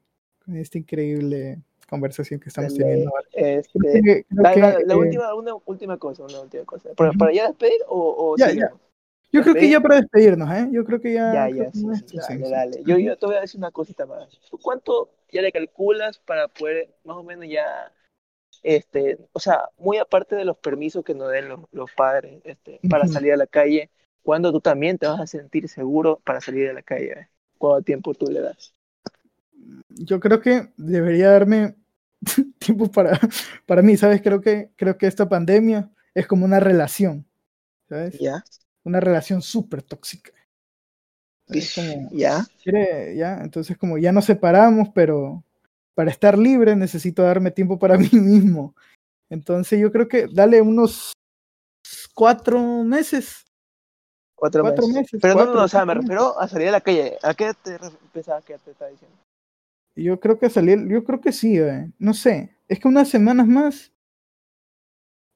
con 0.45 0.57
esta 0.57 0.79
increíble 0.79 1.59
conversación 1.89 2.41
que 2.41 2.49
estamos 2.49 2.75
teniendo 2.75 3.11
ahora. 3.11 3.27
Este, 3.33 3.79
que- 4.03 4.27
la, 4.31 4.53
que, 4.53 4.61
la- 4.61 4.79
la 4.81 4.95
eh, 4.95 4.97
última, 4.97 5.35
una 5.35 5.53
última 5.67 5.99
cosa, 5.99 6.25
una 6.25 6.41
última 6.41 6.65
cosa. 6.65 6.91
¿Para, 6.97 7.13
para 7.13 7.33
ya 7.33 7.49
despedir 7.49 7.81
o, 7.89 8.33
o 8.33 8.37
Ya, 8.37 8.51
sigamos? 8.51 8.81
yo 9.33 9.43
creo 9.43 9.55
que 9.55 9.69
ya 9.71 9.81
para 9.81 9.97
despedirnos, 9.97 10.51
¿eh? 10.53 10.69
Yo 10.73 10.85
creo 10.85 11.01
que 11.01 11.13
ya. 11.13 11.33
Ya, 11.33 11.49
ya, 11.51 11.73
sí, 11.73 11.81
sí, 12.07 12.17
dale, 12.17 12.45
sí, 12.45 12.51
dale. 12.51 12.83
Yo, 12.85 12.97
yo 12.99 13.17
te 13.19 13.27
voy 13.27 13.35
a 13.37 13.41
decir 13.41 13.59
una 13.59 13.71
cosita 13.71 14.07
más. 14.07 14.29
¿Tú 14.51 14.59
cuánto 14.59 15.11
ya 15.33 15.43
le 15.43 15.53
calculas 15.53 16.19
para 16.19 16.49
poder, 16.49 16.89
más 17.05 17.17
o 17.17 17.23
menos 17.23 17.47
ya, 17.49 17.93
este, 18.67 19.19
o 19.33 19.41
sea, 19.41 19.71
muy 19.79 19.99
aparte 19.99 20.37
de 20.37 20.45
los 20.45 20.59
permisos 20.59 21.05
que 21.05 21.15
nos 21.15 21.31
den 21.33 21.49
los, 21.49 21.61
los 21.73 21.91
padres, 21.93 22.41
este, 22.45 22.83
para 22.89 23.07
Ujú. 23.07 23.09
salir 23.09 23.33
a 23.33 23.37
la 23.37 23.47
calle, 23.47 23.91
¿cuándo 24.23 24.53
tú 24.53 24.61
también 24.61 24.99
te 24.99 25.07
vas 25.07 25.21
a 25.21 25.27
sentir 25.27 25.69
seguro 25.69 26.21
para 26.25 26.41
salir 26.41 26.71
a 26.71 26.73
la 26.75 26.83
calle? 26.83 27.13
eh? 27.21 27.29
¿Cuánto 27.59 27.85
tiempo 27.85 28.15
tú 28.15 28.27
le 28.31 28.41
das? 28.41 28.75
Yo 29.89 30.21
creo 30.21 30.41
que 30.41 30.73
debería 30.77 31.31
darme 31.31 31.77
tiempo 32.59 32.91
para, 32.91 33.19
para 33.67 33.83
mí, 33.83 33.97
¿sabes? 33.97 34.23
Creo 34.23 34.41
que, 34.41 34.71
creo 34.77 34.99
que 34.99 35.07
esta 35.07 35.29
pandemia 35.29 35.91
es 36.15 36.27
como 36.27 36.45
una 36.45 36.61
relación, 36.61 37.27
¿sabes? 37.89 38.25
¿Ya? 38.25 38.45
Una 38.85 39.01
relación 39.01 39.43
súper 39.43 39.83
tóxica. 39.83 40.33
Como, 41.75 42.11
¿Ya? 42.11 42.47
quiere- 42.63 43.17
ya, 43.17 43.39
entonces 43.43 43.77
como 43.79 43.99
ya 43.99 44.13
nos 44.13 44.25
separamos, 44.27 44.89
pero 44.95 45.45
para 45.97 46.11
estar 46.11 46.37
libre 46.37 46.77
necesito 46.77 47.23
darme 47.23 47.51
tiempo 47.51 47.79
para 47.79 47.97
mí 47.99 48.09
mismo. 48.13 48.77
Entonces 49.31 49.81
yo 49.81 49.91
creo 49.91 50.07
que 50.07 50.29
dale 50.29 50.61
unos 50.61 51.13
cuatro 52.15 52.61
meses. 52.85 53.45
Cuatro, 54.37 54.63
Cuatro 54.63 54.87
meses. 54.87 55.03
meses, 55.03 55.21
Pero 55.23 55.35
no, 55.35 55.55
no, 55.55 55.65
o 55.65 55.69
sea, 55.69 55.87
me 55.87 55.95
refiero 55.95 56.39
a 56.39 56.47
salir 56.47 56.69
a 56.69 56.73
la 56.73 56.81
calle. 56.83 57.17
¿A 57.23 57.33
qué 57.33 57.53
te 57.55 57.79
pensabas 58.13 58.45
que 58.45 58.59
te 58.59 58.73
estaba 58.73 58.91
diciendo? 58.91 59.17
Yo 59.97 60.21
creo 60.21 60.39
que 60.39 60.51
salir, 60.51 60.87
yo 60.87 61.03
creo 61.03 61.23
que 61.23 61.33
sí, 61.33 61.57
eh, 61.59 61.91
no 61.99 62.13
sé. 62.13 62.55
Es 62.69 62.79
que 62.79 62.89
unas 62.89 63.09
semanas 63.09 63.47
más. 63.47 63.91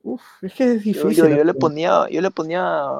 Uf, 0.02 0.22
es 0.42 0.52
que 0.52 0.64
es 0.72 0.84
difícil. 0.84 1.14
yo, 1.16 1.28
yo 1.28 1.34
le 1.36 1.40
hacer. 1.42 1.56
ponía, 1.58 2.06
yo 2.10 2.20
le 2.20 2.30
ponía 2.30 2.92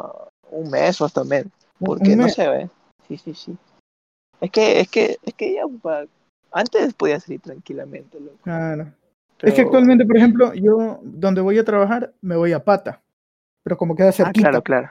un 0.51 0.71
mes 0.71 0.99
o 1.03 1.05
hasta 1.05 1.23
menos. 1.25 1.53
Un- 1.79 1.87
Porque 1.87 2.17
no 2.17 2.25
mes. 2.25 2.35
se 2.35 2.49
ve. 2.49 2.71
Sí, 3.07 3.19
sí, 3.19 3.35
sí. 3.35 3.57
Es 4.41 4.51
que, 4.51 4.81
es 4.81 4.89
que, 4.89 5.19
es 5.23 5.35
que 5.35 5.55
ya 5.55 5.65
pa- 5.83 6.07
antes 6.53 6.95
podía 6.95 7.19
salir 7.21 7.41
tranquilamente, 7.41 8.19
loco. 8.21 8.39
Claro. 8.43 8.93
Es 9.43 9.55
que 9.55 9.63
actualmente, 9.63 10.05
por 10.05 10.17
ejemplo, 10.17 10.53
yo 10.55 11.01
donde 11.03 11.41
voy 11.41 11.59
a 11.59 11.65
trabajar 11.65 12.13
me 12.21 12.37
voy 12.37 12.53
a 12.53 12.63
pata, 12.63 13.01
pero 13.63 13.77
como 13.79 13.97
queda 13.97 14.09
Ah, 14.09 14.13
cerquita. 14.13 14.51
claro, 14.51 14.63
claro. 14.63 14.91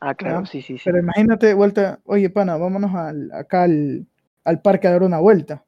Ah, 0.00 0.14
claro, 0.14 0.46
sí, 0.46 0.62
sí, 0.62 0.78
sí. 0.78 0.82
Pero 0.84 0.98
imagínate, 1.00 1.52
vuelta, 1.54 1.98
oye, 2.04 2.30
pana, 2.30 2.56
vámonos 2.56 2.94
al, 2.94 3.32
acá 3.32 3.64
al, 3.64 4.06
al 4.44 4.62
parque 4.62 4.86
a 4.86 4.92
dar 4.92 5.02
una 5.02 5.18
vuelta. 5.18 5.64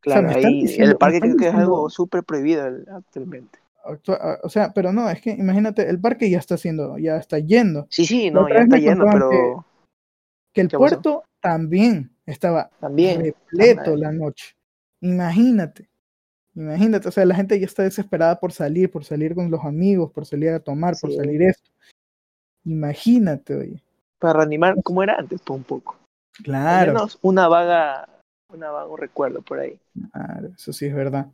Claro, 0.00 0.28
ahí 0.28 0.62
diciendo- 0.62 0.90
el 0.92 0.98
parque 0.98 1.20
creo 1.20 1.36
que 1.36 1.48
es 1.48 1.54
algo 1.54 1.88
súper 1.88 2.24
prohibido 2.24 2.64
actualmente. 2.94 3.58
Actua- 3.84 4.18
a- 4.20 4.38
O 4.42 4.48
sea, 4.50 4.72
pero 4.74 4.92
no, 4.92 5.08
es 5.08 5.22
que 5.22 5.30
imagínate, 5.30 5.88
el 5.88 5.98
parque 5.98 6.28
ya 6.28 6.38
está 6.38 6.56
haciendo, 6.56 6.98
ya 6.98 7.16
está 7.16 7.38
yendo. 7.38 7.86
Sí, 7.88 8.04
sí, 8.04 8.30
no, 8.30 8.46
ya 8.48 8.56
está 8.56 8.76
contaban 8.78 9.12
pero 9.12 9.64
Que 10.52 10.60
el 10.60 10.68
puerto 10.68 11.24
también 11.40 12.10
estaba 12.26 12.68
también. 12.78 13.22
repleto 13.22 13.90
madre. 13.92 13.96
la 13.96 14.12
noche. 14.12 14.54
Imagínate, 15.02 15.88
imagínate, 16.54 17.08
o 17.08 17.10
sea, 17.10 17.24
la 17.24 17.34
gente 17.34 17.58
ya 17.58 17.66
está 17.66 17.82
desesperada 17.82 18.38
por 18.38 18.52
salir, 18.52 18.88
por 18.88 19.04
salir 19.04 19.34
con 19.34 19.50
los 19.50 19.64
amigos, 19.64 20.12
por 20.12 20.24
salir 20.24 20.50
a 20.50 20.60
tomar, 20.60 20.94
por 21.00 21.12
salir 21.12 21.42
esto. 21.42 21.70
Imagínate, 22.64 23.56
oye. 23.56 23.82
Para 24.20 24.34
reanimar 24.34 24.80
como 24.84 25.02
era 25.02 25.16
antes, 25.18 25.40
pues 25.44 25.56
un 25.58 25.64
poco. 25.64 25.98
Claro. 26.44 26.92
menos 26.92 27.18
una 27.20 27.48
vaga, 27.48 28.08
una 28.48 28.70
vago 28.70 28.96
recuerdo 28.96 29.42
por 29.42 29.58
ahí. 29.58 29.76
Claro, 30.12 30.50
eso 30.56 30.72
sí 30.72 30.86
es 30.86 30.94
verdad. 30.94 31.26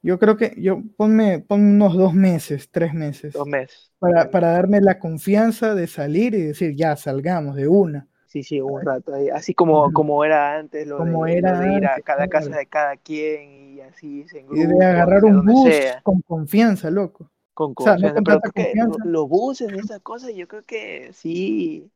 Yo 0.00 0.20
creo 0.20 0.36
que 0.36 0.54
yo 0.56 0.80
ponme, 0.96 1.40
ponme 1.40 1.70
unos 1.70 1.96
dos 1.96 2.14
meses, 2.14 2.70
tres 2.70 2.94
meses, 2.94 3.32
Dos 3.32 3.48
meses. 3.48 3.90
para, 3.98 4.30
para 4.30 4.52
darme 4.52 4.80
la 4.80 5.00
confianza 5.00 5.74
de 5.74 5.88
salir 5.88 6.34
y 6.34 6.42
decir, 6.42 6.76
ya, 6.76 6.94
salgamos 6.94 7.56
de 7.56 7.66
una. 7.66 8.06
Sí, 8.28 8.42
sí, 8.44 8.60
un 8.60 8.82
rato 8.82 9.14
ahí. 9.14 9.30
Así 9.30 9.54
como, 9.54 9.90
como 9.92 10.24
era 10.24 10.56
antes, 10.58 10.86
lo, 10.86 11.02
Como 11.02 11.24
de, 11.24 11.38
era 11.38 11.54
lo 11.54 11.56
de 11.56 11.70
ir 11.70 11.86
a 11.86 12.00
antes, 12.00 12.02
cada 12.02 12.28
claro. 12.28 12.28
casa 12.28 12.56
de 12.56 12.66
cada 12.68 12.96
quien 12.96 13.76
y 13.76 13.80
así, 13.80 14.26
en 14.34 14.46
Y 14.50 14.58
grupo, 14.58 14.66
de 14.66 14.84
agarrar 14.84 15.24
un 15.24 15.46
bus 15.46 15.80
sea, 15.80 16.02
con 16.02 16.20
confianza, 16.20 16.90
loco. 16.90 17.30
con 17.54 17.74
o 17.76 17.80
sea, 17.82 17.98
no 17.98 18.10
confianza. 18.10 18.22
Pero 18.22 18.40
que 18.52 18.52
confianza. 18.52 19.00
lo- 19.04 19.04
los 19.04 19.28
buses 19.28 19.70
y 19.72 19.78
esas 19.78 20.00
cosas, 20.00 20.32
yo 20.34 20.46
creo 20.48 20.64
que 20.64 21.12
sí. 21.12 21.90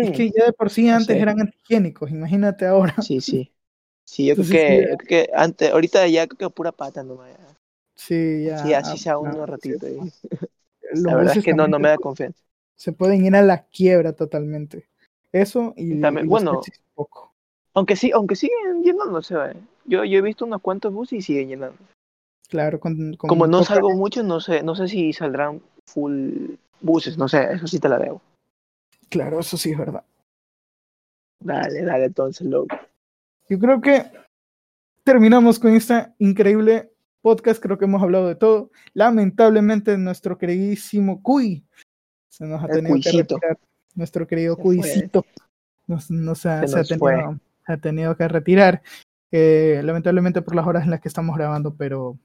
Es 0.00 0.10
que 0.10 0.30
ya 0.30 0.46
de 0.46 0.52
por 0.52 0.68
sí 0.70 0.88
No 0.90 0.98
antes 0.98 1.18
sé. 1.18 1.20
eran 1.20 1.40
antihigiénicos, 1.40 2.10
imagínate 2.10 2.66
ahora. 2.66 2.94
Sí, 2.98 3.20
sí. 3.20 3.52
Sí, 4.04 4.26
yo 4.26 4.36
creo 4.36 4.48
que, 4.48 4.58
sí, 4.66 4.88
yo 4.88 4.96
creo 4.98 5.08
que 5.26 5.30
antes, 5.34 5.72
ahorita 5.72 6.06
ya 6.08 6.26
creo 6.28 6.38
que 6.50 6.54
pura 6.54 6.72
pata 6.72 7.02
nomás. 7.04 7.36
Sí, 7.94 8.44
ya. 8.44 8.54
Sí, 8.54 8.72
así 8.74 8.98
sea 8.98 9.18
unos 9.18 9.48
sí, 9.58 9.74
ratitos. 9.74 9.88
ahí. 9.88 10.06
La 10.92 11.14
verdad 11.16 11.34
es 11.34 11.40
que 11.40 11.54
no, 11.54 11.68
no 11.68 11.78
me 11.80 11.88
da 11.88 11.98
confianza. 11.98 12.42
Se 12.74 12.90
pueden 12.92 13.24
ir 13.24 13.36
a 13.36 13.42
la 13.42 13.68
quiebra 13.68 14.12
totalmente. 14.14 14.88
Eso 15.32 15.72
y, 15.76 15.94
Y 15.94 16.00
también- 16.00 16.26
y 16.26 16.28
los 16.30 16.42
bueno, 16.44 16.60
poco. 16.94 17.32
Aunque 17.74 17.94
sí, 17.96 18.10
aunque 18.12 18.34
siguen 18.36 18.82
llenándose, 18.82 19.34
¿eh? 19.36 19.56
yo, 19.84 20.04
yo 20.04 20.18
he 20.18 20.22
visto 20.22 20.44
unos 20.44 20.60
cuantos 20.60 20.92
buses 20.92 21.18
y 21.18 21.22
siguen 21.22 21.48
llenando. 21.48 21.78
Claro, 22.48 22.80
con, 22.80 23.14
con 23.14 23.28
Como 23.28 23.46
no 23.46 23.58
poca- 23.60 23.74
salgo 23.74 23.90
mucho, 23.94 24.22
no 24.24 24.40
sé, 24.40 24.62
no 24.64 24.74
sé 24.74 24.88
si 24.88 25.12
saldrán 25.12 25.62
full 25.86 26.54
buses, 26.80 27.16
no 27.16 27.28
sé, 27.28 27.52
eso 27.52 27.66
sí 27.68 27.78
te 27.78 27.88
la 27.88 27.98
debo. 27.98 28.20
Claro, 29.08 29.38
eso 29.38 29.56
sí 29.56 29.70
es 29.70 29.78
verdad. 29.78 30.04
Dale, 31.40 31.82
dale 31.82 32.06
entonces, 32.06 32.46
loco. 32.46 32.76
Yo 33.48 33.58
creo 33.58 33.80
que 33.80 34.04
terminamos 35.04 35.58
con 35.58 35.74
esta 35.74 36.14
increíble 36.18 36.92
podcast. 37.22 37.62
Creo 37.62 37.78
que 37.78 37.84
hemos 37.86 38.02
hablado 38.02 38.28
de 38.28 38.34
todo. 38.34 38.70
Lamentablemente, 38.94 39.96
nuestro 39.96 40.36
queridísimo 40.38 41.22
Cuy 41.22 41.64
se 42.28 42.46
nos 42.46 42.62
ha 42.62 42.66
El 42.66 42.72
tenido 42.72 42.96
que 43.02 43.12
retirar. 43.12 43.58
Nuestro 43.94 44.26
querido. 44.26 44.56
Cuycito 44.56 45.24
nos, 45.86 46.10
nos 46.10 46.46
ha, 46.46 46.60
Se 46.62 46.68
se 46.68 46.74
ha 46.76 46.78
nos 46.78 46.88
tenido, 46.88 47.38
ha 47.66 47.76
tenido 47.76 48.16
que 48.16 48.28
retirar. 48.28 48.82
eh, 49.32 49.80
lamentablemente 49.84 50.42
por 50.42 50.54
las 50.56 50.66
horas 50.66 50.84
en 50.84 50.90
las 50.90 51.00
que 51.00 51.08
estamos 51.08 51.36
grabando, 51.36 51.74
pero, 51.74 52.16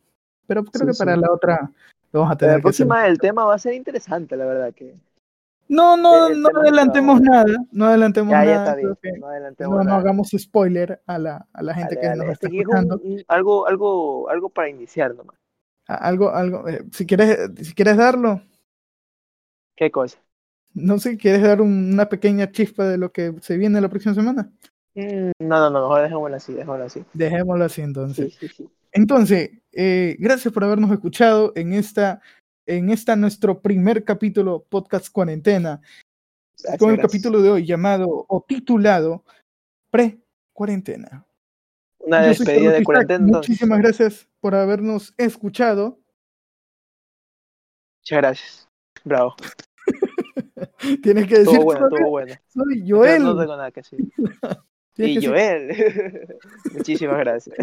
pero 0.47 0.63
creo 0.63 0.88
Sí, 0.88 0.91
que 0.93 0.97
para 1.06 1.15
sí. 1.15 1.21
la 1.21 1.32
otra 1.32 1.71
lo 2.12 2.19
vamos 2.21 2.32
a 2.32 2.34
La 2.34 2.38
tener 2.38 2.54
hacer. 2.56 2.62
próxima 2.63 3.08
el 3.08 3.19
tema 3.19 3.45
va 3.45 3.56
a 3.56 3.60
ser 3.60 3.73
interesante, 3.73 4.36
la 4.38 4.45
verdad 4.45 4.73
que. 4.73 4.95
No, 5.67 5.97
no, 5.97 6.30
no 6.30 6.49
adelantemos 6.60 7.19
vamos 7.19 7.21
nada. 7.30 7.58
No 7.71 7.86
adelantemos 7.86 8.32
Ya, 8.32 8.45
ya 8.45 8.56
nada. 8.56 8.80
está 8.80 8.97
bien. 9.01 9.19
No 9.19 9.28
adelantemos 9.28 9.71
no, 9.78 9.78
no 9.80 9.89
nada. 9.89 9.99
hagamos 9.99 10.30
spoiler 10.38 11.01
a 11.08 11.17
la, 11.17 11.47
a 11.54 11.63
la 11.63 11.73
gente 11.73 11.95
Dale, 11.95 12.01
que 12.01 12.08
dale. 12.08 12.23
nos 12.25 12.34
está 12.34 12.47
Este 12.47 12.47
aquí 12.47 12.60
es 12.60 12.67
un- 12.67 12.73
escuchando. 12.75 13.01
un- 13.04 13.23
algo, 13.28 13.67
algo, 13.67 14.30
algo 14.30 14.49
para 14.49 14.69
iniciar 14.69 15.15
nomás. 15.15 15.36
Algo, 15.88 16.30
algo, 16.32 16.67
eh, 16.67 16.84
si 16.91 17.06
quieres, 17.08 17.49
si 17.62 17.73
quieres 17.73 17.97
darlo, 17.97 18.41
¿Qué 19.75 19.91
cosa? 19.91 20.17
No 20.75 20.99
sé, 20.99 21.17
quieres 21.17 21.41
dar 21.41 21.61
un- 21.61 21.93
una 21.93 22.07
pequeña 22.07 22.51
chispa 22.51 22.85
de 22.88 22.97
lo 22.99 23.11
que 23.11 23.33
se 23.41 23.57
viene 23.57 23.81
la 23.81 23.89
próxima 23.89 24.13
semana. 24.13 24.51
Mm, 24.93 25.31
no, 25.39 25.59
no, 25.59 25.69
no, 25.71 25.81
mejor 25.81 26.01
dejémoslo 26.03 26.35
así, 26.38 26.53
dejémoslo 26.53 26.83
así. 26.85 27.03
Dejémoslo 27.13 27.65
así 27.65 27.81
entonces. 27.81 28.33
Sí, 28.35 28.47
sí, 28.47 28.53
sí. 28.55 28.69
Entonces, 28.91 29.51
eh, 29.73 30.15
gracias 30.19 30.53
por 30.53 30.63
habernos 30.63 30.91
escuchado 30.91 31.51
en 31.55 31.73
esta, 31.73 32.21
en 32.65 32.89
esta 32.91 33.15
nuestro 33.15 33.61
primer 33.61 34.03
capítulo 34.05 34.63
podcast 34.69 35.09
cuarentena, 35.11 35.81
Gracias, 36.57 36.79
con 36.79 36.91
el 36.91 36.97
gracias. 36.97 37.11
capítulo 37.11 37.41
de 37.41 37.49
hoy 37.51 37.65
llamado 37.65 38.07
o 38.29 38.45
titulado 38.47 39.23
pre-cuarentena. 39.91 41.25
Una 41.99 42.21
Yo 42.21 42.27
despedida 42.29 42.71
de 42.71 42.83
cuarentena. 42.83 43.25
Muchísimas 43.25 43.79
gracias 43.79 44.27
por 44.39 44.55
habernos 44.55 45.13
escuchado. 45.17 45.99
Muchas 48.01 48.17
gracias. 48.17 48.67
Bravo. 49.03 49.35
Tienes 51.03 51.27
que 51.27 51.39
decir, 51.39 51.53
Estuvo 51.53 51.63
bueno, 51.63 51.89
"Soy- 51.89 52.09
bueno. 52.09 52.35
Joel. 52.88 53.23
No 53.23 53.38
tengo 53.38 53.55
nada 53.57 53.71
que 53.71 53.81
decir. 53.81 53.99
Y 54.97 55.19
que 55.19 55.27
Joel. 55.27 56.27
Muchísimas 56.73 57.17
gracias. 57.19 57.57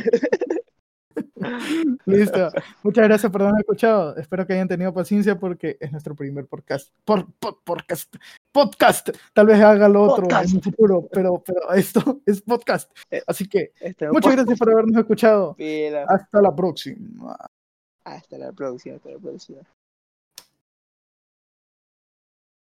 Listo. 2.04 2.50
Muchas 2.82 3.04
gracias 3.08 3.32
por 3.32 3.40
haberme 3.42 3.60
escuchado. 3.60 4.14
Espero 4.16 4.46
que 4.46 4.52
hayan 4.52 4.68
tenido 4.68 4.92
paciencia 4.92 5.38
porque 5.38 5.76
es 5.80 5.90
nuestro 5.90 6.14
primer 6.14 6.46
podcast. 6.46 6.92
Por, 7.06 7.26
por- 7.38 7.62
podcast. 7.64 8.14
Podcast. 8.52 9.08
Tal 9.32 9.46
vez 9.46 9.60
haga 9.62 9.88
lo 9.88 10.02
otro 10.02 10.24
Podcast. 10.24 10.50
en 10.50 10.56
un 10.56 10.62
futuro, 10.62 11.08
pero, 11.10 11.42
pero 11.44 11.72
esto 11.72 12.20
es 12.26 12.42
podcast. 12.42 12.90
Eh, 13.10 13.22
Así 13.26 13.48
que 13.48 13.72
Este, 13.80 14.10
muchas 14.10 14.32
gracias 14.36 14.58
por 14.58 14.70
habernos 14.70 14.96
escuchado. 14.98 15.54
Pila. 15.54 16.04
Hasta 16.08 16.42
la 16.42 16.54
próxima. 16.54 17.36
Hasta 18.04 18.36
la 18.38 18.52
próxima, 18.52 18.96
hasta 18.96 19.10
la 19.10 19.18
próxima. 19.18 19.60